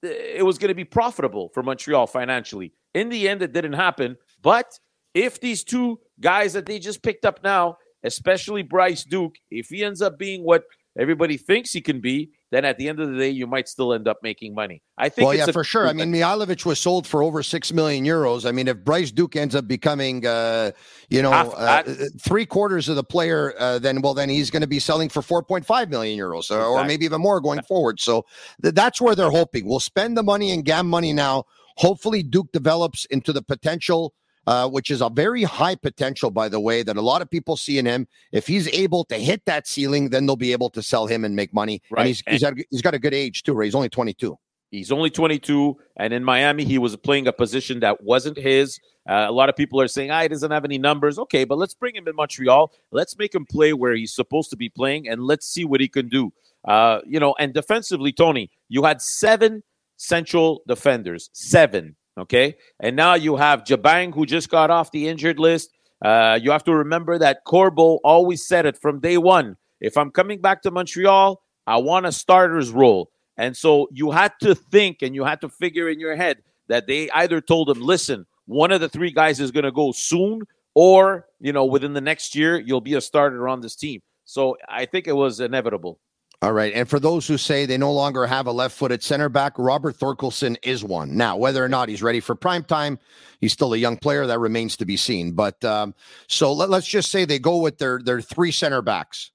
it 0.02 0.44
was 0.44 0.58
going 0.58 0.68
to 0.68 0.74
be 0.74 0.84
profitable 0.84 1.50
for 1.54 1.62
Montreal 1.62 2.06
financially. 2.06 2.72
In 2.94 3.08
the 3.08 3.28
end, 3.28 3.42
it 3.42 3.52
didn't 3.52 3.74
happen. 3.74 4.16
But 4.42 4.78
if 5.14 5.40
these 5.40 5.64
two 5.64 6.00
guys 6.20 6.52
that 6.52 6.66
they 6.66 6.78
just 6.78 7.02
picked 7.02 7.24
up 7.24 7.42
now, 7.42 7.76
especially 8.02 8.62
Bryce 8.62 9.04
Duke, 9.04 9.36
if 9.50 9.68
he 9.68 9.84
ends 9.84 10.02
up 10.02 10.18
being 10.18 10.44
what 10.44 10.64
everybody 10.98 11.36
thinks 11.36 11.72
he 11.72 11.80
can 11.80 12.00
be, 12.00 12.30
then 12.54 12.64
at 12.64 12.78
the 12.78 12.88
end 12.88 13.00
of 13.00 13.10
the 13.10 13.18
day, 13.18 13.30
you 13.30 13.46
might 13.46 13.68
still 13.68 13.92
end 13.92 14.06
up 14.06 14.18
making 14.22 14.54
money. 14.54 14.82
I 14.96 15.08
think. 15.08 15.26
Well, 15.26 15.36
yeah, 15.36 15.46
for 15.46 15.64
sure. 15.64 15.88
I 15.88 15.92
mean, 15.92 16.12
Mihailovic 16.12 16.64
was 16.64 16.78
sold 16.78 17.06
for 17.06 17.22
over 17.22 17.42
six 17.42 17.72
million 17.72 18.04
euros. 18.04 18.46
I 18.46 18.52
mean, 18.52 18.68
if 18.68 18.84
Bryce 18.84 19.10
Duke 19.10 19.34
ends 19.34 19.54
up 19.54 19.66
becoming, 19.66 20.24
uh, 20.24 20.70
you 21.08 21.20
know, 21.20 21.32
uh, 21.32 21.82
three 22.20 22.46
quarters 22.46 22.88
of 22.88 22.96
the 22.96 23.04
player, 23.04 23.54
uh, 23.58 23.78
then 23.78 24.00
well, 24.02 24.14
then 24.14 24.28
he's 24.28 24.50
going 24.50 24.62
to 24.62 24.68
be 24.68 24.78
selling 24.78 25.08
for 25.08 25.20
four 25.20 25.42
point 25.42 25.66
five 25.66 25.90
million 25.90 26.18
euros, 26.18 26.50
exactly. 26.50 26.66
or 26.66 26.84
maybe 26.84 27.04
even 27.04 27.20
more 27.20 27.40
going 27.40 27.62
forward. 27.62 27.98
So 28.00 28.24
th- 28.62 28.74
that's 28.74 29.00
where 29.00 29.14
they're 29.14 29.30
hoping. 29.30 29.66
We'll 29.66 29.80
spend 29.80 30.16
the 30.16 30.22
money 30.22 30.52
and 30.52 30.64
gam 30.64 30.88
money 30.88 31.12
now. 31.12 31.44
Hopefully, 31.76 32.22
Duke 32.22 32.52
develops 32.52 33.04
into 33.06 33.32
the 33.32 33.42
potential 33.42 34.14
uh, 34.46 34.68
which 34.68 34.90
is 34.90 35.00
a 35.00 35.08
very 35.08 35.42
high 35.42 35.74
potential, 35.74 36.30
by 36.30 36.48
the 36.48 36.60
way, 36.60 36.82
that 36.82 36.96
a 36.96 37.02
lot 37.02 37.22
of 37.22 37.30
people 37.30 37.56
see 37.56 37.78
in 37.78 37.86
him. 37.86 38.06
If 38.32 38.46
he's 38.46 38.68
able 38.68 39.04
to 39.06 39.16
hit 39.16 39.44
that 39.46 39.66
ceiling, 39.66 40.10
then 40.10 40.26
they'll 40.26 40.36
be 40.36 40.52
able 40.52 40.70
to 40.70 40.82
sell 40.82 41.06
him 41.06 41.24
and 41.24 41.34
make 41.34 41.52
money. 41.52 41.82
Right. 41.90 42.00
And 42.00 42.08
he's, 42.08 42.22
he's, 42.28 42.42
got, 42.42 42.54
he's 42.70 42.82
got 42.82 42.94
a 42.94 42.98
good 42.98 43.14
age, 43.14 43.42
too, 43.42 43.54
right? 43.54 43.64
He's 43.64 43.74
only 43.74 43.88
22. 43.88 44.36
He's 44.70 44.90
only 44.90 45.10
22. 45.10 45.76
And 45.96 46.12
in 46.12 46.24
Miami, 46.24 46.64
he 46.64 46.78
was 46.78 46.96
playing 46.96 47.28
a 47.28 47.32
position 47.32 47.80
that 47.80 48.02
wasn't 48.02 48.36
his. 48.36 48.80
Uh, 49.08 49.26
a 49.28 49.32
lot 49.32 49.48
of 49.48 49.56
people 49.56 49.80
are 49.80 49.88
saying, 49.88 50.10
ah, 50.10 50.22
he 50.22 50.28
doesn't 50.28 50.50
have 50.50 50.64
any 50.64 50.78
numbers. 50.78 51.18
Okay, 51.18 51.44
but 51.44 51.58
let's 51.58 51.74
bring 51.74 51.94
him 51.94 52.08
in 52.08 52.16
Montreal. 52.16 52.72
Let's 52.90 53.16
make 53.16 53.34
him 53.34 53.46
play 53.46 53.72
where 53.72 53.94
he's 53.94 54.12
supposed 54.12 54.50
to 54.50 54.56
be 54.56 54.68
playing, 54.68 55.08
and 55.08 55.22
let's 55.22 55.46
see 55.46 55.64
what 55.64 55.80
he 55.80 55.88
can 55.88 56.08
do. 56.08 56.32
Uh, 56.64 57.00
you 57.06 57.20
know, 57.20 57.34
and 57.38 57.52
defensively, 57.52 58.12
Tony, 58.12 58.50
you 58.68 58.82
had 58.82 59.00
seven 59.00 59.62
central 59.96 60.62
defenders, 60.66 61.30
seven 61.32 61.94
Okay. 62.18 62.56
And 62.80 62.94
now 62.96 63.14
you 63.14 63.36
have 63.36 63.64
Jabang, 63.64 64.14
who 64.14 64.24
just 64.26 64.48
got 64.48 64.70
off 64.70 64.92
the 64.92 65.08
injured 65.08 65.38
list. 65.38 65.70
Uh, 66.04 66.38
you 66.40 66.50
have 66.50 66.64
to 66.64 66.74
remember 66.74 67.18
that 67.18 67.44
Corbo 67.44 67.98
always 68.04 68.46
said 68.46 68.66
it 68.66 68.76
from 68.76 69.00
day 69.00 69.18
one. 69.18 69.56
If 69.80 69.96
I'm 69.96 70.10
coming 70.10 70.40
back 70.40 70.62
to 70.62 70.70
Montreal, 70.70 71.42
I 71.66 71.78
want 71.78 72.06
a 72.06 72.12
starter's 72.12 72.70
role. 72.70 73.10
And 73.36 73.56
so 73.56 73.88
you 73.90 74.10
had 74.12 74.32
to 74.42 74.54
think 74.54 75.02
and 75.02 75.14
you 75.14 75.24
had 75.24 75.40
to 75.40 75.48
figure 75.48 75.88
in 75.88 75.98
your 75.98 76.14
head 76.14 76.38
that 76.68 76.86
they 76.86 77.10
either 77.10 77.40
told 77.40 77.68
him, 77.68 77.80
listen, 77.80 78.26
one 78.46 78.70
of 78.70 78.80
the 78.80 78.88
three 78.88 79.10
guys 79.10 79.40
is 79.40 79.50
going 79.50 79.64
to 79.64 79.72
go 79.72 79.92
soon, 79.92 80.42
or, 80.74 81.26
you 81.40 81.52
know, 81.52 81.64
within 81.64 81.94
the 81.94 82.00
next 82.00 82.34
year, 82.34 82.60
you'll 82.60 82.80
be 82.80 82.94
a 82.94 83.00
starter 83.00 83.48
on 83.48 83.60
this 83.60 83.74
team. 83.76 84.02
So 84.24 84.56
I 84.68 84.86
think 84.86 85.06
it 85.06 85.16
was 85.16 85.40
inevitable. 85.40 85.98
All 86.44 86.52
right. 86.52 86.74
And 86.74 86.86
for 86.86 87.00
those 87.00 87.26
who 87.26 87.38
say 87.38 87.64
they 87.64 87.78
no 87.78 87.90
longer 87.90 88.26
have 88.26 88.46
a 88.46 88.52
left 88.52 88.76
footed 88.76 89.02
center 89.02 89.30
back, 89.30 89.54
Robert 89.56 89.96
Thorkelsson 89.96 90.58
is 90.62 90.84
one. 90.84 91.16
Now, 91.16 91.38
whether 91.38 91.64
or 91.64 91.70
not 91.70 91.88
he's 91.88 92.02
ready 92.02 92.20
for 92.20 92.34
prime 92.34 92.64
time, 92.64 92.98
he's 93.40 93.54
still 93.54 93.72
a 93.72 93.78
young 93.78 93.96
player. 93.96 94.26
That 94.26 94.40
remains 94.40 94.76
to 94.76 94.84
be 94.84 94.98
seen. 94.98 95.32
But 95.32 95.64
um, 95.64 95.94
so 96.28 96.52
let, 96.52 96.68
us 96.68 96.86
just 96.86 97.10
say 97.10 97.24
they 97.24 97.38
go 97.38 97.56
with 97.60 97.78
their, 97.78 97.98
their 97.98 98.20
three 98.20 98.52
center 98.52 98.82
backs 98.82 99.30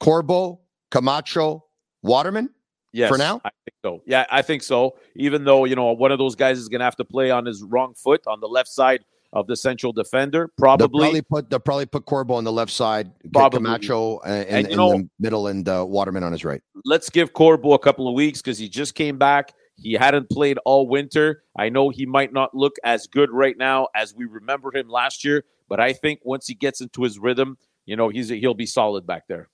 Corbo, 0.00 0.60
Camacho, 0.90 1.66
Waterman. 2.02 2.48
Yes, 2.94 3.10
for 3.10 3.18
now, 3.18 3.42
I 3.44 3.50
think 3.66 3.76
so. 3.84 4.02
Yeah, 4.06 4.24
I 4.30 4.40
think 4.40 4.62
so. 4.62 4.96
Even 5.14 5.44
though 5.44 5.66
you 5.66 5.76
know 5.76 5.92
one 5.92 6.12
of 6.12 6.18
those 6.18 6.34
guys 6.34 6.58
is 6.58 6.70
going 6.70 6.80
to 6.80 6.84
have 6.86 6.96
to 6.96 7.04
play 7.04 7.30
on 7.30 7.44
his 7.44 7.62
wrong 7.62 7.92
foot 7.92 8.26
on 8.26 8.40
the 8.40 8.48
left 8.48 8.70
side 8.70 9.04
of 9.32 9.46
the 9.46 9.56
central 9.56 9.92
defender. 9.92 10.50
Probably 10.58 10.86
they'll 10.86 11.00
probably 11.00 11.22
put 11.22 11.50
they'll 11.50 11.60
probably 11.60 11.86
put 11.86 12.04
Corbo 12.04 12.34
on 12.34 12.44
the 12.44 12.52
left 12.52 12.72
side, 12.72 13.10
probably. 13.32 13.58
Camacho 13.58 14.18
uh, 14.18 14.26
and, 14.26 14.48
and 14.48 14.66
in 14.68 14.76
know, 14.76 14.92
the 14.92 15.08
middle, 15.18 15.46
and 15.46 15.68
uh, 15.68 15.84
Waterman 15.86 16.22
on 16.22 16.32
his 16.32 16.44
right. 16.44 16.62
Let's 16.84 17.10
give 17.10 17.32
Corbo 17.32 17.72
a 17.72 17.78
couple 17.78 18.08
of 18.08 18.14
weeks 18.14 18.40
because 18.40 18.58
he 18.58 18.68
just 18.68 18.94
came 18.94 19.18
back. 19.18 19.52
He 19.76 19.94
hadn't 19.94 20.30
played 20.30 20.58
all 20.64 20.86
winter. 20.86 21.44
I 21.56 21.68
know 21.68 21.88
he 21.88 22.06
might 22.06 22.32
not 22.32 22.54
look 22.54 22.76
as 22.84 23.06
good 23.06 23.30
right 23.30 23.56
now 23.56 23.88
as 23.94 24.14
we 24.14 24.26
remember 24.26 24.74
him 24.76 24.88
last 24.88 25.24
year, 25.24 25.44
but 25.68 25.80
I 25.80 25.92
think 25.92 26.20
once 26.24 26.46
he 26.46 26.54
gets 26.54 26.80
into 26.80 27.02
his 27.02 27.18
rhythm, 27.18 27.56
you 27.86 27.96
know, 27.96 28.08
he's 28.08 28.28
he'll 28.28 28.54
be 28.54 28.66
solid 28.66 29.06
back 29.06 29.26
there. 29.28 29.48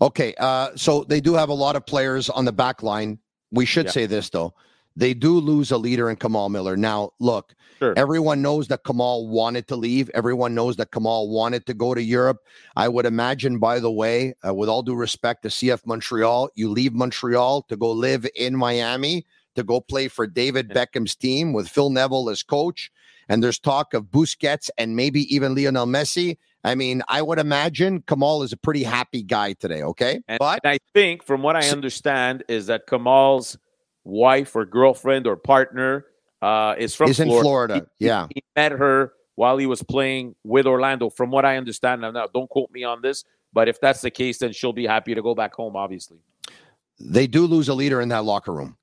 Okay, 0.00 0.34
uh, 0.38 0.70
so 0.74 1.04
they 1.04 1.20
do 1.20 1.34
have 1.34 1.48
a 1.48 1.54
lot 1.54 1.76
of 1.76 1.86
players 1.86 2.28
on 2.28 2.44
the 2.44 2.52
back 2.52 2.82
line. 2.82 3.18
We 3.52 3.66
should 3.66 3.86
yeah. 3.86 3.92
say 3.92 4.06
this 4.06 4.30
though 4.30 4.54
they 4.96 5.14
do 5.14 5.38
lose 5.38 5.70
a 5.70 5.78
leader 5.78 6.10
in 6.10 6.16
Kamal 6.16 6.48
Miller. 6.48 6.76
Now, 6.76 7.10
look, 7.18 7.54
sure. 7.78 7.94
everyone 7.96 8.42
knows 8.42 8.68
that 8.68 8.84
Kamal 8.84 9.28
wanted 9.28 9.68
to 9.68 9.76
leave. 9.76 10.10
Everyone 10.14 10.54
knows 10.54 10.76
that 10.76 10.92
Kamal 10.92 11.28
wanted 11.28 11.66
to 11.66 11.74
go 11.74 11.94
to 11.94 12.02
Europe. 12.02 12.38
I 12.76 12.88
would 12.88 13.06
imagine, 13.06 13.58
by 13.58 13.80
the 13.80 13.90
way, 13.90 14.34
uh, 14.46 14.54
with 14.54 14.68
all 14.68 14.82
due 14.82 14.94
respect 14.94 15.42
to 15.42 15.48
CF 15.48 15.86
Montreal, 15.86 16.50
you 16.54 16.68
leave 16.68 16.92
Montreal 16.92 17.62
to 17.62 17.76
go 17.76 17.90
live 17.90 18.26
in 18.36 18.56
Miami 18.56 19.26
to 19.54 19.62
go 19.62 19.80
play 19.80 20.08
for 20.08 20.26
David 20.26 20.68
Beckham's 20.68 21.14
team 21.14 21.52
with 21.52 21.68
Phil 21.68 21.90
Neville 21.90 22.30
as 22.30 22.42
coach. 22.42 22.90
And 23.28 23.42
there's 23.42 23.58
talk 23.58 23.94
of 23.94 24.04
Busquets 24.04 24.70
and 24.78 24.96
maybe 24.96 25.32
even 25.34 25.54
Lionel 25.54 25.86
Messi. 25.86 26.36
I 26.64 26.74
mean, 26.74 27.02
I 27.08 27.22
would 27.22 27.38
imagine 27.38 28.02
Kamal 28.02 28.42
is 28.42 28.52
a 28.52 28.56
pretty 28.56 28.82
happy 28.82 29.22
guy 29.22 29.54
today. 29.54 29.82
Okay, 29.82 30.20
and, 30.28 30.38
but 30.38 30.60
and 30.62 30.72
I 30.72 30.78
think, 30.94 31.24
from 31.24 31.42
what 31.42 31.56
I 31.56 31.68
understand, 31.70 32.44
is 32.48 32.66
that 32.66 32.86
Kamal's 32.86 33.58
wife 34.04 34.54
or 34.56 34.64
girlfriend 34.64 35.26
or 35.26 35.36
partner 35.36 36.06
uh, 36.40 36.74
is 36.78 36.94
from 36.94 37.10
is 37.10 37.16
Florida. 37.16 37.34
in 37.36 37.42
Florida. 37.42 37.86
He, 37.98 38.06
yeah, 38.06 38.26
he 38.34 38.42
met 38.56 38.72
her 38.72 39.12
while 39.34 39.56
he 39.56 39.66
was 39.66 39.82
playing 39.82 40.34
with 40.44 40.66
Orlando. 40.66 41.08
From 41.10 41.30
what 41.30 41.44
I 41.44 41.56
understand 41.56 42.00
now, 42.00 42.10
now, 42.10 42.26
don't 42.26 42.50
quote 42.50 42.70
me 42.70 42.84
on 42.84 43.02
this, 43.02 43.24
but 43.52 43.68
if 43.68 43.80
that's 43.80 44.00
the 44.00 44.10
case, 44.10 44.38
then 44.38 44.52
she'll 44.52 44.72
be 44.72 44.86
happy 44.86 45.14
to 45.14 45.22
go 45.22 45.34
back 45.34 45.54
home. 45.54 45.76
Obviously, 45.76 46.18
they 46.98 47.26
do 47.26 47.46
lose 47.46 47.68
a 47.68 47.74
leader 47.74 48.00
in 48.00 48.08
that 48.08 48.24
locker 48.24 48.52
room. 48.52 48.76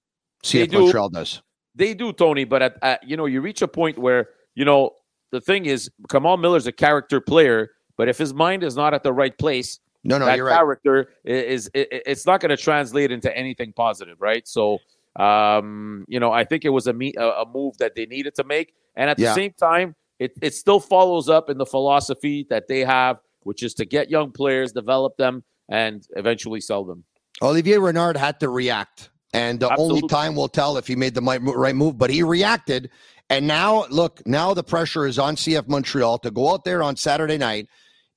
CF 0.44 0.72
Montreal 0.72 1.10
does. 1.10 1.42
They 1.76 1.94
do, 1.94 2.14
Tony. 2.14 2.46
But 2.46 2.62
at, 2.62 2.78
at, 2.82 3.08
you 3.08 3.18
know, 3.18 3.26
you 3.26 3.42
reach 3.42 3.62
a 3.62 3.68
point 3.68 3.98
where 3.98 4.30
you 4.56 4.66
know 4.66 4.92
the 5.32 5.42
thing 5.42 5.66
is, 5.66 5.90
Kamal 6.10 6.38
Miller's 6.38 6.68
a 6.68 6.72
character 6.72 7.22
player, 7.22 7.72
but 7.98 8.08
if 8.08 8.18
his 8.18 8.34
mind 8.34 8.64
is 8.64 8.76
not 8.76 8.94
at 8.94 9.04
the 9.04 9.14
right 9.14 9.38
place, 9.38 9.80
no, 10.04 10.18
no, 10.18 10.26
that 10.26 10.38
you're 10.38 10.50
character 10.50 11.10
right. 11.26 11.36
is, 11.36 11.68
is 11.68 11.72
it, 11.74 12.04
it's 12.06 12.26
not 12.26 12.40
going 12.40 12.50
to 12.50 12.58
translate 12.58 13.12
into 13.12 13.36
anything 13.36 13.74
positive, 13.74 14.20
right? 14.22 14.48
So 14.48 14.80
um, 15.16 16.06
you 16.08 16.20
know, 16.20 16.32
I 16.32 16.44
think 16.44 16.66
it 16.66 16.70
was 16.70 16.88
a, 16.88 16.94
me- 16.94 17.16
a 17.18 17.46
move 17.52 17.78
that 17.78 17.96
they 17.96 18.06
needed 18.06 18.36
to 18.36 18.44
make, 18.44 18.74
and 18.96 19.10
at 19.10 19.18
the 19.18 19.24
yeah. 19.24 19.34
same 19.34 19.54
time, 19.54 19.96
it 20.20 20.34
it 20.42 20.54
still 20.54 20.80
follows 20.80 21.30
up 21.30 21.50
in 21.50 21.58
the 21.58 21.66
philosophy 21.66 22.46
that 22.50 22.68
they 22.68 22.82
have, 22.82 23.20
which 23.44 23.64
is 23.64 23.74
to 23.76 23.86
get 23.86 24.10
young 24.10 24.32
players, 24.32 24.72
develop 24.72 25.18
them, 25.18 25.44
and 25.70 26.06
eventually 26.16 26.62
sell 26.62 26.84
them. 26.84 27.04
Olivier 27.42 27.78
Renard 27.78 28.18
had 28.18 28.40
to 28.42 28.50
react, 28.50 29.10
and 29.34 29.60
the 29.60 29.72
Absolutely. 29.72 29.98
only 29.98 30.08
time 30.08 30.36
will 30.36 30.50
tell 30.50 30.78
if 30.78 30.88
he 30.88 30.96
made 30.96 31.16
the 31.16 31.22
right 31.22 31.76
move. 31.76 31.98
But 31.98 32.10
he 32.10 32.24
reacted, 32.24 32.90
and 33.30 33.48
now 33.48 33.86
look, 33.90 34.26
now 34.28 34.54
the 34.54 34.64
pressure 34.64 35.06
is 35.06 35.18
on 35.18 35.36
CF 35.36 35.68
Montreal 35.68 36.20
to 36.20 36.32
go 36.32 36.52
out 36.54 36.64
there 36.64 36.84
on 36.84 36.96
Saturday 36.96 37.38
night 37.38 37.68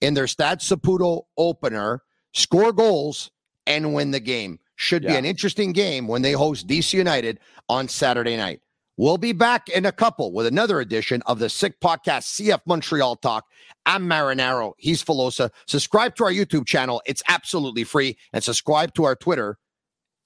in 0.00 0.14
their 0.14 0.26
Stade 0.26 0.58
Saputo 0.58 1.22
opener, 1.36 2.02
score 2.32 2.72
goals, 2.72 3.30
and 3.66 3.94
win 3.94 4.10
the 4.10 4.20
game. 4.20 4.58
Should 4.76 5.04
yeah. 5.04 5.12
be 5.12 5.16
an 5.16 5.24
interesting 5.24 5.72
game 5.72 6.08
when 6.08 6.22
they 6.22 6.32
host 6.32 6.66
DC 6.66 6.92
United 6.94 7.38
on 7.68 7.88
Saturday 7.88 8.36
night. 8.36 8.60
We'll 8.96 9.18
be 9.18 9.32
back 9.32 9.68
in 9.68 9.86
a 9.86 9.92
couple 9.92 10.32
with 10.32 10.46
another 10.46 10.80
edition 10.80 11.22
of 11.26 11.38
the 11.38 11.48
Sick 11.48 11.80
Podcast 11.80 12.40
CF 12.40 12.60
Montreal 12.66 13.16
Talk. 13.16 13.46
I'm 13.86 14.06
Marinaro. 14.08 14.74
He's 14.76 15.02
Filosa. 15.02 15.50
Subscribe 15.66 16.14
to 16.16 16.24
our 16.24 16.30
YouTube 16.30 16.66
channel. 16.66 17.02
It's 17.06 17.22
absolutely 17.28 17.84
free. 17.84 18.18
And 18.32 18.44
subscribe 18.44 18.92
to 18.94 19.04
our 19.04 19.16
Twitter 19.16 19.58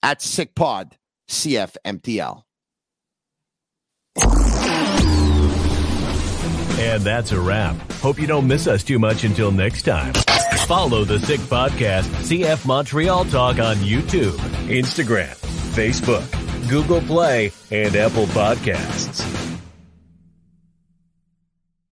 at 0.03 0.21
SickPod 0.21 0.93
CFMTL. 1.29 2.43
And 6.79 7.03
that's 7.03 7.33
a 7.33 7.41
wrap. 7.41 7.77
Hope 7.93 8.21
you 8.21 8.27
don't 8.27 8.47
miss 8.47 8.67
us 8.67 8.85
too 8.85 8.99
much 8.99 9.25
until 9.25 9.51
next 9.51 9.83
time. 9.83 10.13
Follow 10.67 11.05
the 11.05 11.21
Sick 11.21 11.39
Podcast, 11.43 12.09
CF 12.27 12.67
Montreal 12.67 13.25
Talk 13.27 13.61
on 13.61 13.77
YouTube, 13.77 14.37
Instagram, 14.67 15.33
Facebook, 15.77 16.69
Google 16.69 17.01
Play, 17.03 17.53
and 17.71 17.95
Apple 17.95 18.27
Podcasts. 18.27 19.56